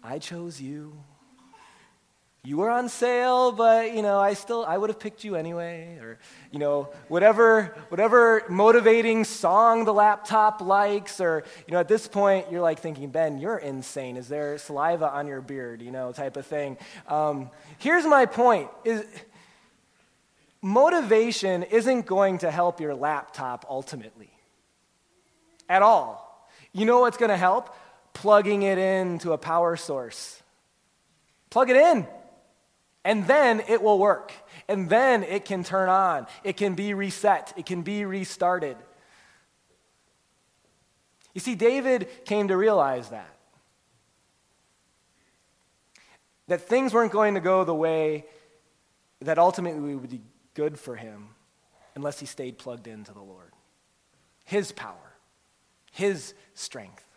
I 0.02 0.18
chose 0.18 0.60
you. 0.60 0.94
You 2.48 2.56
were 2.56 2.70
on 2.70 2.88
sale, 2.88 3.52
but 3.52 3.94
you 3.94 4.00
know, 4.00 4.18
I 4.18 4.32
still 4.32 4.64
I 4.66 4.78
would 4.78 4.88
have 4.88 4.98
picked 4.98 5.22
you 5.22 5.36
anyway, 5.36 5.98
or 6.00 6.18
you 6.50 6.58
know, 6.58 6.88
whatever 7.08 7.76
whatever 7.90 8.42
motivating 8.48 9.24
song 9.24 9.84
the 9.84 9.92
laptop 9.92 10.62
likes, 10.62 11.20
or 11.20 11.44
you 11.66 11.74
know, 11.74 11.80
at 11.80 11.88
this 11.88 12.08
point 12.08 12.50
you're 12.50 12.62
like 12.62 12.78
thinking, 12.78 13.10
Ben, 13.10 13.36
you're 13.36 13.58
insane. 13.58 14.16
Is 14.16 14.28
there 14.28 14.56
saliva 14.56 15.10
on 15.10 15.26
your 15.26 15.42
beard? 15.42 15.82
You 15.82 15.90
know, 15.90 16.10
type 16.12 16.38
of 16.38 16.46
thing. 16.46 16.78
Um, 17.06 17.50
here's 17.76 18.06
my 18.06 18.24
point: 18.24 18.70
is 18.82 19.04
motivation 20.62 21.64
isn't 21.64 22.06
going 22.06 22.38
to 22.38 22.50
help 22.50 22.80
your 22.80 22.94
laptop 22.94 23.66
ultimately 23.68 24.30
at 25.68 25.82
all. 25.82 26.48
You 26.72 26.86
know 26.86 27.00
what's 27.00 27.18
going 27.18 27.28
to 27.28 27.36
help? 27.36 27.76
Plugging 28.14 28.62
it 28.62 28.78
into 28.78 29.32
a 29.32 29.38
power 29.38 29.76
source. 29.76 30.42
Plug 31.50 31.68
it 31.68 31.76
in. 31.76 32.06
And 33.04 33.26
then 33.26 33.62
it 33.68 33.82
will 33.82 33.98
work. 33.98 34.32
And 34.68 34.88
then 34.88 35.22
it 35.22 35.44
can 35.44 35.64
turn 35.64 35.88
on. 35.88 36.26
It 36.44 36.56
can 36.56 36.74
be 36.74 36.94
reset. 36.94 37.52
It 37.56 37.66
can 37.66 37.82
be 37.82 38.04
restarted. 38.04 38.76
You 41.34 41.40
see, 41.40 41.54
David 41.54 42.08
came 42.24 42.48
to 42.48 42.56
realize 42.56 43.10
that. 43.10 43.34
That 46.48 46.62
things 46.62 46.92
weren't 46.92 47.12
going 47.12 47.34
to 47.34 47.40
go 47.40 47.64
the 47.64 47.74
way 47.74 48.24
that 49.20 49.38
ultimately 49.38 49.94
would 49.94 50.10
be 50.10 50.22
good 50.54 50.78
for 50.78 50.96
him 50.96 51.28
unless 51.94 52.20
he 52.20 52.26
stayed 52.26 52.58
plugged 52.58 52.86
into 52.86 53.12
the 53.12 53.20
Lord. 53.20 53.52
His 54.44 54.72
power, 54.72 55.16
His 55.92 56.34
strength. 56.54 57.04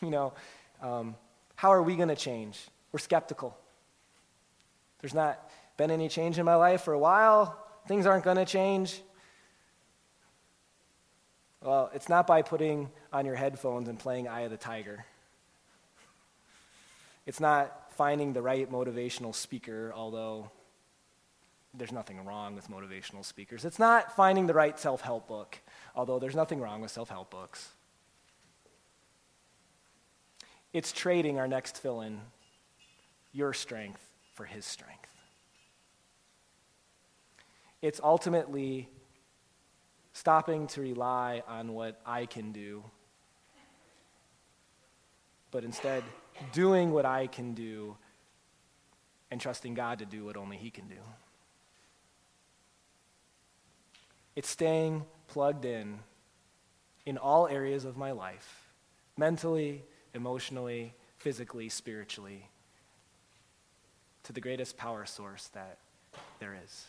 You 0.00 0.10
know, 0.10 0.32
um, 0.80 1.16
how 1.56 1.72
are 1.72 1.82
we 1.82 1.96
going 1.96 2.08
to 2.08 2.16
change? 2.16 2.58
We're 2.92 2.98
skeptical. 2.98 3.56
There's 5.00 5.14
not 5.14 5.50
been 5.76 5.90
any 5.90 6.08
change 6.08 6.38
in 6.38 6.44
my 6.44 6.56
life 6.56 6.82
for 6.82 6.92
a 6.92 6.98
while. 6.98 7.56
Things 7.86 8.06
aren't 8.06 8.24
going 8.24 8.36
to 8.36 8.44
change. 8.44 9.00
Well, 11.62 11.90
it's 11.94 12.08
not 12.08 12.26
by 12.26 12.42
putting 12.42 12.90
on 13.12 13.26
your 13.26 13.34
headphones 13.34 13.88
and 13.88 13.98
playing 13.98 14.28
Eye 14.28 14.42
of 14.42 14.50
the 14.50 14.56
Tiger. 14.56 15.04
It's 17.26 17.40
not 17.40 17.92
finding 17.92 18.32
the 18.32 18.42
right 18.42 18.70
motivational 18.70 19.34
speaker, 19.34 19.92
although 19.94 20.50
there's 21.74 21.92
nothing 21.92 22.24
wrong 22.24 22.54
with 22.54 22.68
motivational 22.68 23.24
speakers. 23.24 23.64
It's 23.64 23.78
not 23.78 24.16
finding 24.16 24.46
the 24.46 24.54
right 24.54 24.78
self 24.78 25.02
help 25.02 25.28
book, 25.28 25.58
although 25.94 26.18
there's 26.18 26.34
nothing 26.34 26.60
wrong 26.60 26.80
with 26.80 26.90
self 26.90 27.10
help 27.10 27.30
books. 27.30 27.70
It's 30.72 30.92
trading 30.92 31.38
our 31.38 31.48
next 31.48 31.78
fill 31.78 32.00
in 32.00 32.20
your 33.32 33.52
strength 33.52 34.06
for 34.34 34.44
his 34.44 34.64
strength. 34.64 35.10
It's 37.82 38.00
ultimately 38.02 38.88
stopping 40.12 40.66
to 40.68 40.80
rely 40.80 41.42
on 41.48 41.72
what 41.72 42.00
I 42.04 42.26
can 42.26 42.52
do, 42.52 42.82
but 45.50 45.64
instead 45.64 46.02
doing 46.52 46.90
what 46.92 47.06
I 47.06 47.26
can 47.26 47.54
do 47.54 47.96
and 49.30 49.40
trusting 49.40 49.74
God 49.74 50.00
to 50.00 50.04
do 50.04 50.24
what 50.24 50.36
only 50.36 50.56
he 50.56 50.70
can 50.70 50.88
do. 50.88 51.00
It's 54.36 54.48
staying 54.48 55.04
plugged 55.28 55.64
in 55.64 56.00
in 57.06 57.16
all 57.16 57.46
areas 57.46 57.84
of 57.84 57.96
my 57.96 58.10
life 58.12 58.70
mentally, 59.16 59.84
emotionally, 60.14 60.94
physically, 61.18 61.68
spiritually 61.68 62.48
to 64.30 64.34
the 64.34 64.40
greatest 64.40 64.76
power 64.76 65.04
source 65.04 65.48
that 65.54 65.78
there 66.38 66.56
is. 66.64 66.86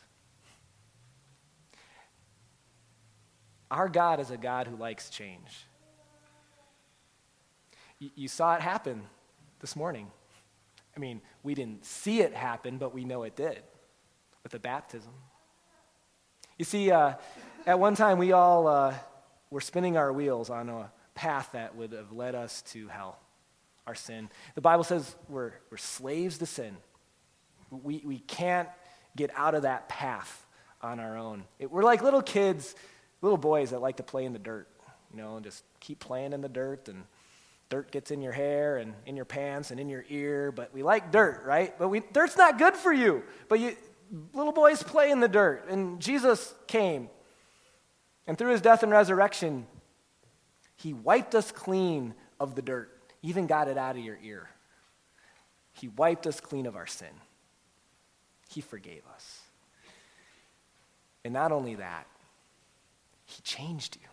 Our 3.72 3.90
God 3.90 4.20
is 4.20 4.30
a 4.30 4.38
God 4.38 4.68
who 4.68 4.76
likes 4.76 5.10
change. 5.10 5.66
you 7.98 8.28
saw 8.28 8.54
it 8.54 8.62
happen 8.62 9.02
this 9.60 9.76
morning. 9.76 10.12
I 10.96 11.00
mean, 11.00 11.20
we 11.42 11.56
didn't 11.56 11.84
see 11.84 12.22
it 12.22 12.36
happen, 12.36 12.78
but 12.78 12.94
we 12.94 13.06
know 13.06 13.24
it 13.24 13.36
did 13.36 13.64
with 14.44 14.52
the 14.52 14.60
baptism. 14.60 15.14
You 16.60 16.66
see, 16.66 16.92
uh, 16.92 17.16
at 17.66 17.80
one 17.80 17.96
time 17.96 18.20
we 18.20 18.34
all 18.34 18.68
uh, 18.68 18.94
were 19.50 19.62
spinning 19.62 19.98
our 19.98 20.14
wheels 20.14 20.52
on 20.52 20.70
a 20.70 20.92
path 21.16 21.50
that 21.54 21.76
would 21.76 21.94
have 21.94 22.12
led 22.12 22.36
us 22.36 22.62
to 22.74 22.88
hell, 22.90 23.18
our 23.88 23.96
sin. 23.96 24.30
The 24.54 24.62
Bible 24.62 24.84
says 24.84 25.16
we're, 25.28 25.54
we're 25.72 25.78
slaves 25.78 26.38
to 26.38 26.46
sin. 26.46 26.78
We, 27.72 28.02
we 28.06 28.20
can't 28.20 28.70
get 29.16 29.32
out 29.36 29.56
of 29.56 29.64
that 29.64 29.90
path 29.90 30.46
on 30.82 31.00
our 31.00 31.18
own. 31.18 31.46
It, 31.60 31.72
we're 31.72 31.84
like 31.84 32.04
little 32.04 32.22
kids, 32.22 32.76
little 33.22 33.38
boys 33.38 33.72
that 33.72 33.82
like 33.82 33.98
to 33.98 34.04
play 34.04 34.26
in 34.26 34.34
the 34.34 34.40
dirt, 34.40 34.68
you 35.12 35.18
know, 35.18 35.38
and 35.38 35.44
just 35.44 35.64
keep 35.80 36.00
playing 36.00 36.34
in 36.34 36.42
the 36.42 36.50
dirt 36.50 36.88
and 36.88 37.04
dirt 37.70 37.90
gets 37.92 38.12
in 38.12 38.22
your 38.22 38.34
hair 38.34 38.78
and 38.78 38.94
in 39.06 39.16
your 39.16 39.26
pants 39.26 39.72
and 39.72 39.80
in 39.80 39.90
your 39.90 40.06
ear, 40.10 40.52
but 40.52 40.74
we 40.74 40.84
like 40.84 41.12
dirt, 41.12 41.44
right? 41.46 41.78
But 41.80 41.88
we, 41.88 42.02
dirt's 42.12 42.38
not 42.38 42.60
good 42.60 42.76
for 42.76 42.92
you. 42.92 43.24
But 43.48 43.60
you, 43.60 43.76
little 44.34 44.52
boys 44.52 44.84
play 44.84 45.10
in 45.10 45.22
the 45.22 45.28
dirt, 45.28 45.68
and 45.70 46.00
Jesus 46.00 46.54
came. 46.68 47.10
And 48.28 48.38
through 48.38 48.52
his 48.52 48.62
death 48.62 48.84
and 48.84 48.92
resurrection, 48.92 49.66
he 50.76 50.94
wiped 50.94 51.34
us 51.34 51.52
clean 51.52 52.14
of 52.40 52.56
the 52.56 52.62
dirt, 52.62 52.92
even 53.22 53.48
got 53.48 53.68
it 53.68 53.78
out 53.78 53.96
of 53.96 54.04
your 54.04 54.18
ear. 54.22 54.50
He 55.74 55.88
wiped 55.88 56.28
us 56.28 56.42
clean 56.42 56.66
of 56.66 56.76
our 56.76 56.88
sin. 56.88 57.14
He 58.54 58.62
forgave 58.62 59.04
us. 59.16 59.40
And 61.24 61.34
not 61.34 61.52
only 61.52 61.76
that, 61.76 62.06
He 63.26 63.42
changed 63.44 63.98
you. 64.02 64.08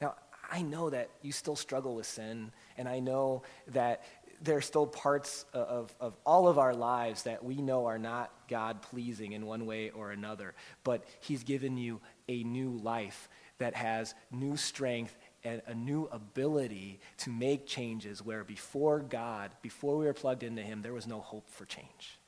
Now, 0.00 0.14
I 0.50 0.62
know 0.62 0.90
that 0.90 1.10
you 1.22 1.32
still 1.32 1.56
struggle 1.56 1.94
with 1.94 2.06
sin, 2.06 2.50
and 2.76 2.88
I 2.88 2.98
know 2.98 3.42
that 3.68 4.02
there 4.42 4.56
are 4.56 4.62
still 4.62 4.86
parts 4.86 5.44
of, 5.54 5.94
of 6.00 6.16
all 6.26 6.48
of 6.48 6.58
our 6.58 6.74
lives 6.74 7.22
that 7.22 7.44
we 7.44 7.56
know 7.56 7.86
are 7.86 7.98
not 7.98 8.30
God 8.48 8.82
pleasing 8.82 9.32
in 9.32 9.46
one 9.46 9.66
way 9.66 9.90
or 9.90 10.10
another. 10.10 10.54
But 10.82 11.04
He's 11.20 11.44
given 11.44 11.76
you 11.76 12.00
a 12.28 12.42
new 12.42 12.72
life 12.82 13.28
that 13.58 13.74
has 13.74 14.14
new 14.30 14.56
strength 14.56 15.16
and 15.44 15.62
a 15.66 15.74
new 15.74 16.08
ability 16.10 16.98
to 17.18 17.30
make 17.30 17.66
changes 17.66 18.22
where 18.22 18.42
before 18.42 18.98
God, 18.98 19.52
before 19.62 19.96
we 19.96 20.06
were 20.06 20.12
plugged 20.12 20.42
into 20.42 20.62
Him, 20.62 20.82
there 20.82 20.92
was 20.92 21.06
no 21.06 21.20
hope 21.20 21.48
for 21.48 21.64
change. 21.64 22.18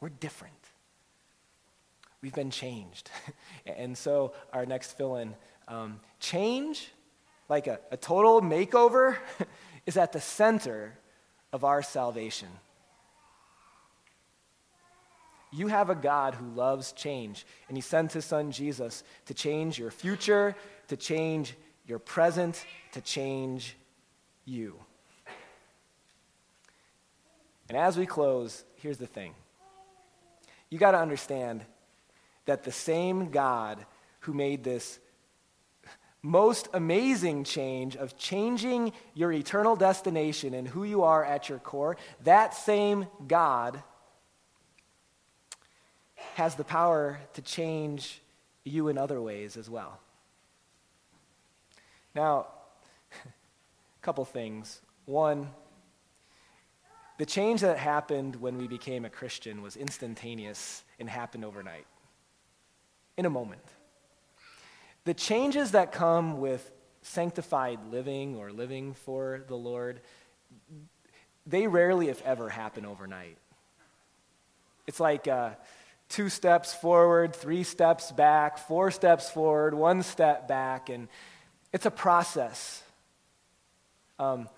We're 0.00 0.10
different. 0.10 0.54
We've 2.20 2.34
been 2.34 2.50
changed. 2.50 3.10
and 3.66 3.96
so, 3.96 4.32
our 4.52 4.66
next 4.66 4.96
fill 4.96 5.16
in 5.16 5.34
um, 5.68 6.00
change, 6.20 6.90
like 7.48 7.66
a, 7.66 7.80
a 7.90 7.96
total 7.96 8.40
makeover, 8.40 9.16
is 9.86 9.96
at 9.96 10.12
the 10.12 10.20
center 10.20 10.98
of 11.52 11.64
our 11.64 11.82
salvation. 11.82 12.48
You 15.52 15.68
have 15.68 15.88
a 15.88 15.94
God 15.94 16.34
who 16.34 16.46
loves 16.48 16.92
change, 16.92 17.46
and 17.68 17.76
He 17.76 17.80
sent 17.80 18.12
His 18.12 18.24
Son 18.24 18.50
Jesus 18.50 19.04
to 19.26 19.34
change 19.34 19.78
your 19.78 19.90
future, 19.90 20.54
to 20.88 20.96
change 20.96 21.54
your 21.86 21.98
present, 21.98 22.64
to 22.92 23.00
change 23.00 23.76
you. 24.44 24.74
And 27.68 27.78
as 27.78 27.96
we 27.96 28.06
close, 28.06 28.64
here's 28.76 28.98
the 28.98 29.06
thing 29.06 29.34
you 30.70 30.78
got 30.78 30.92
to 30.92 30.98
understand 30.98 31.64
that 32.46 32.64
the 32.64 32.72
same 32.72 33.30
God 33.30 33.84
who 34.20 34.32
made 34.32 34.64
this 34.64 34.98
most 36.22 36.68
amazing 36.72 37.44
change 37.44 37.96
of 37.96 38.18
changing 38.18 38.92
your 39.14 39.32
eternal 39.32 39.76
destination 39.76 40.54
and 40.54 40.66
who 40.66 40.82
you 40.82 41.04
are 41.04 41.24
at 41.24 41.48
your 41.48 41.58
core, 41.58 41.96
that 42.24 42.52
same 42.52 43.06
God 43.28 43.80
has 46.34 46.56
the 46.56 46.64
power 46.64 47.20
to 47.34 47.42
change 47.42 48.20
you 48.64 48.88
in 48.88 48.98
other 48.98 49.20
ways 49.20 49.56
as 49.56 49.70
well. 49.70 50.00
Now, 52.14 52.46
a 53.24 54.02
couple 54.02 54.24
things. 54.24 54.80
One, 55.04 55.48
the 57.18 57.26
change 57.26 57.62
that 57.62 57.78
happened 57.78 58.36
when 58.36 58.58
we 58.58 58.68
became 58.68 59.04
a 59.04 59.10
Christian 59.10 59.62
was 59.62 59.76
instantaneous 59.76 60.84
and 60.98 61.08
happened 61.08 61.44
overnight, 61.44 61.86
in 63.16 63.24
a 63.26 63.30
moment. 63.30 63.62
The 65.04 65.14
changes 65.14 65.70
that 65.72 65.92
come 65.92 66.40
with 66.40 66.70
sanctified 67.02 67.78
living 67.90 68.36
or 68.36 68.50
living 68.50 68.94
for 68.94 69.44
the 69.46 69.56
Lord, 69.56 70.00
they 71.46 71.66
rarely, 71.66 72.08
if 72.08 72.20
ever, 72.22 72.48
happen 72.48 72.84
overnight. 72.84 73.38
It's 74.86 75.00
like 75.00 75.26
uh, 75.26 75.50
two 76.08 76.28
steps 76.28 76.74
forward, 76.74 77.34
three 77.34 77.62
steps 77.62 78.12
back, 78.12 78.58
four 78.58 78.90
steps 78.90 79.30
forward, 79.30 79.74
one 79.74 80.02
step 80.02 80.48
back, 80.48 80.88
and 80.88 81.08
it's 81.72 81.86
a 81.86 81.90
process. 81.90 82.82
Um, 84.18 84.48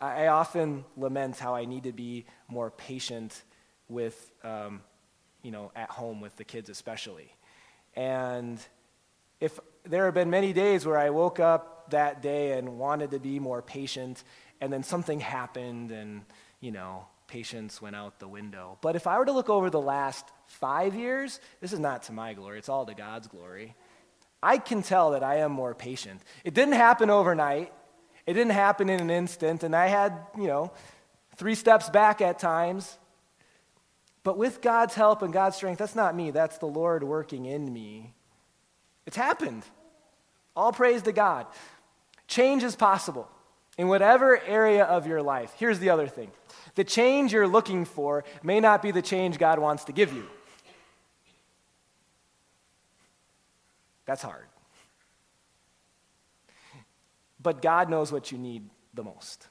I, 0.00 0.26
often 0.26 0.84
lament 0.96 1.38
how 1.38 1.54
I 1.54 1.64
need 1.64 1.84
to 1.84 1.92
be 1.92 2.26
more 2.48 2.70
patient 2.70 3.42
with, 3.88 4.30
um, 4.42 4.82
you 5.42 5.50
know, 5.50 5.72
at 5.74 5.90
home 5.90 6.20
with 6.20 6.36
the 6.36 6.44
kids 6.44 6.68
especially. 6.68 7.34
And 7.94 8.58
if 9.40 9.58
there 9.84 10.06
have 10.06 10.14
been 10.14 10.30
many 10.30 10.52
days 10.52 10.84
where 10.84 10.98
I 10.98 11.10
woke 11.10 11.40
up 11.40 11.90
that 11.90 12.22
day 12.22 12.58
and 12.58 12.78
wanted 12.78 13.12
to 13.12 13.18
be 13.18 13.38
more 13.38 13.62
patient, 13.62 14.24
and 14.60 14.72
then 14.72 14.82
something 14.82 15.20
happened, 15.20 15.90
and, 15.90 16.22
you 16.60 16.70
know, 16.70 17.06
patience 17.26 17.80
went 17.80 17.96
out 17.96 18.18
the 18.18 18.28
window. 18.28 18.78
But 18.80 18.96
if 18.96 19.06
I 19.06 19.18
were 19.18 19.24
to 19.26 19.32
look 19.32 19.50
over 19.50 19.70
the 19.70 19.80
last 19.80 20.26
five 20.46 20.94
years, 20.94 21.40
this 21.60 21.72
is 21.72 21.78
not 21.78 22.04
to 22.04 22.12
my 22.12 22.34
glory, 22.34 22.58
it's 22.58 22.68
all 22.68 22.86
to 22.86 22.94
God's 22.94 23.28
glory. 23.28 23.74
I 24.42 24.58
can 24.58 24.82
tell 24.82 25.12
that 25.12 25.22
I 25.22 25.36
am 25.36 25.52
more 25.52 25.74
patient. 25.74 26.20
It 26.44 26.54
didn't 26.54 26.74
happen 26.74 27.10
overnight, 27.10 27.72
it 28.26 28.34
didn't 28.34 28.52
happen 28.52 28.88
in 28.88 29.00
an 29.00 29.10
instant, 29.10 29.62
and 29.62 29.76
I 29.76 29.86
had, 29.86 30.18
you 30.36 30.46
know, 30.46 30.72
three 31.36 31.54
steps 31.54 31.90
back 31.90 32.20
at 32.20 32.38
times. 32.38 32.96
But 34.22 34.38
with 34.38 34.62
God's 34.62 34.94
help 34.94 35.22
and 35.22 35.32
God's 35.32 35.56
strength, 35.56 35.78
that's 35.78 35.94
not 35.94 36.16
me, 36.16 36.30
that's 36.30 36.58
the 36.58 36.66
Lord 36.66 37.04
working 37.04 37.44
in 37.44 37.70
me. 37.70 38.14
It's 39.06 39.16
happened. 39.16 39.64
All 40.56 40.72
praise 40.72 41.02
to 41.02 41.12
God. 41.12 41.46
Change 42.26 42.62
is 42.62 42.74
possible 42.74 43.28
in 43.76 43.88
whatever 43.88 44.40
area 44.46 44.84
of 44.84 45.06
your 45.06 45.22
life. 45.22 45.52
Here's 45.58 45.78
the 45.78 45.90
other 45.90 46.06
thing 46.06 46.30
the 46.74 46.84
change 46.84 47.32
you're 47.32 47.48
looking 47.48 47.84
for 47.84 48.24
may 48.42 48.60
not 48.60 48.82
be 48.82 48.90
the 48.90 49.02
change 49.02 49.38
God 49.38 49.58
wants 49.58 49.84
to 49.84 49.92
give 49.92 50.12
you. 50.12 50.26
That's 54.06 54.22
hard. 54.22 54.46
But 57.44 57.62
God 57.62 57.90
knows 57.90 58.10
what 58.10 58.32
you 58.32 58.38
need 58.38 58.68
the 58.94 59.04
most. 59.04 59.46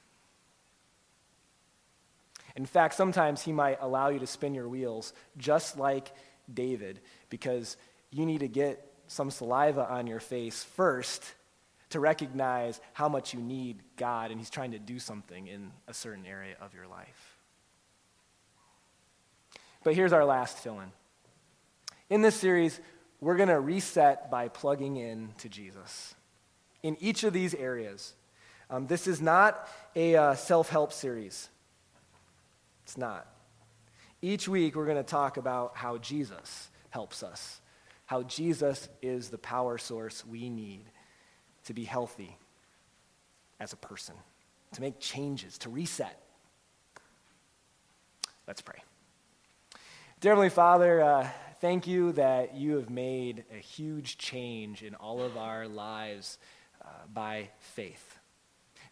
In 2.56 2.66
fact, 2.66 2.94
sometimes 2.94 3.40
He 3.40 3.52
might 3.52 3.78
allow 3.80 4.08
you 4.08 4.18
to 4.18 4.26
spin 4.26 4.52
your 4.52 4.68
wheels 4.68 5.14
just 5.38 5.78
like 5.78 6.12
David 6.52 7.00
because 7.30 7.76
you 8.10 8.26
need 8.26 8.40
to 8.40 8.48
get 8.48 8.84
some 9.06 9.30
saliva 9.30 9.88
on 9.88 10.06
your 10.06 10.20
face 10.20 10.62
first 10.62 11.24
to 11.90 12.00
recognize 12.00 12.80
how 12.94 13.08
much 13.08 13.32
you 13.32 13.40
need 13.40 13.80
God 13.96 14.32
and 14.32 14.40
He's 14.40 14.50
trying 14.50 14.72
to 14.72 14.78
do 14.80 14.98
something 14.98 15.46
in 15.46 15.70
a 15.86 15.94
certain 15.94 16.26
area 16.26 16.56
of 16.60 16.74
your 16.74 16.88
life. 16.88 17.38
But 19.84 19.94
here's 19.94 20.12
our 20.12 20.24
last 20.24 20.58
fill 20.58 20.80
in. 20.80 20.90
In 22.10 22.22
this 22.22 22.34
series, 22.34 22.80
we're 23.20 23.36
going 23.36 23.50
to 23.50 23.60
reset 23.60 24.32
by 24.32 24.48
plugging 24.48 24.96
in 24.96 25.28
to 25.38 25.48
Jesus 25.48 26.14
in 26.84 26.98
each 27.00 27.24
of 27.24 27.32
these 27.32 27.54
areas. 27.54 28.12
Um, 28.70 28.86
this 28.86 29.08
is 29.08 29.20
not 29.20 29.68
a 29.96 30.14
uh, 30.14 30.34
self 30.34 30.68
help 30.68 30.92
series. 30.92 31.48
It's 32.84 32.96
not. 32.96 33.26
Each 34.22 34.46
week, 34.46 34.76
we're 34.76 34.84
going 34.84 34.98
to 34.98 35.02
talk 35.02 35.36
about 35.36 35.76
how 35.76 35.98
Jesus 35.98 36.70
helps 36.90 37.22
us, 37.22 37.60
how 38.06 38.22
Jesus 38.22 38.88
is 39.02 39.30
the 39.30 39.38
power 39.38 39.78
source 39.78 40.24
we 40.24 40.48
need 40.48 40.84
to 41.64 41.74
be 41.74 41.84
healthy 41.84 42.36
as 43.58 43.72
a 43.72 43.76
person, 43.76 44.14
to 44.72 44.80
make 44.80 45.00
changes, 45.00 45.58
to 45.58 45.70
reset. 45.70 46.20
Let's 48.46 48.60
pray. 48.60 48.82
Dear 50.20 50.32
Heavenly 50.32 50.50
Father, 50.50 51.02
uh, 51.02 51.28
thank 51.60 51.86
you 51.86 52.12
that 52.12 52.54
you 52.54 52.76
have 52.76 52.90
made 52.90 53.44
a 53.50 53.58
huge 53.58 54.18
change 54.18 54.82
in 54.82 54.94
all 54.94 55.22
of 55.22 55.38
our 55.38 55.66
lives 55.66 56.38
uh, 56.84 56.88
by 57.12 57.50
faith. 57.58 58.18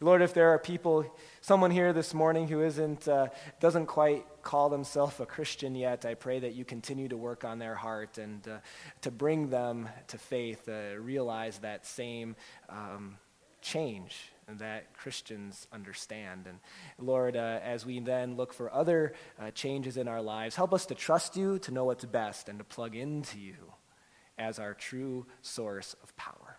Lord, 0.01 0.21
if 0.21 0.35
there 0.35 0.49
are 0.49 0.59
people, 0.59 1.07
someone 1.41 1.71
here 1.71 1.93
this 1.93 2.13
morning 2.13 2.49
who 2.49 2.63
isn't, 2.63 3.07
uh, 3.07 3.29
doesn't 3.61 3.87
quite 3.87 4.25
call 4.43 4.69
themselves 4.69 5.21
a 5.21 5.27
Christian 5.27 5.77
yet, 5.77 6.05
I 6.05 6.15
pray 6.15 6.41
that 6.41 6.55
you 6.55 6.65
continue 6.65 7.07
to 7.09 7.17
work 7.17 7.45
on 7.45 7.61
their 7.61 7.77
heart 7.77 8.19
and 8.19 8.47
uh, 8.49 8.59
to 9.03 9.13
bring 9.13 9.49
them 9.49 9.89
to 10.09 10.19
faith, 10.19 10.69
uh, 10.69 10.97
realize 10.99 11.59
that 11.59 11.87
same 11.87 12.35
um, 12.69 13.17
change 13.61 14.33
that 14.49 14.93
Christians 14.95 15.69
understand. 15.73 16.47
And 16.47 16.59
Lord, 16.99 17.37
uh, 17.37 17.61
as 17.63 17.87
we 17.87 18.01
then 18.01 18.37
look 18.37 18.53
for 18.53 18.73
other 18.75 19.15
uh, 19.41 19.53
changes 19.53 19.97
in 19.97 20.09
our 20.09 20.21
lives, 20.21 20.57
help 20.57 20.75
us 20.75 20.87
to 20.87 20.95
trust 20.95 21.37
you, 21.37 21.59
to 21.61 21.71
know 21.71 21.85
what's 21.85 22.05
best, 22.05 22.49
and 22.49 22.59
to 22.59 22.65
plug 22.65 22.97
into 22.97 23.39
you 23.39 23.73
as 24.37 24.59
our 24.59 24.75
true 24.75 25.27
source 25.43 25.95
of 26.03 26.15
power. 26.17 26.59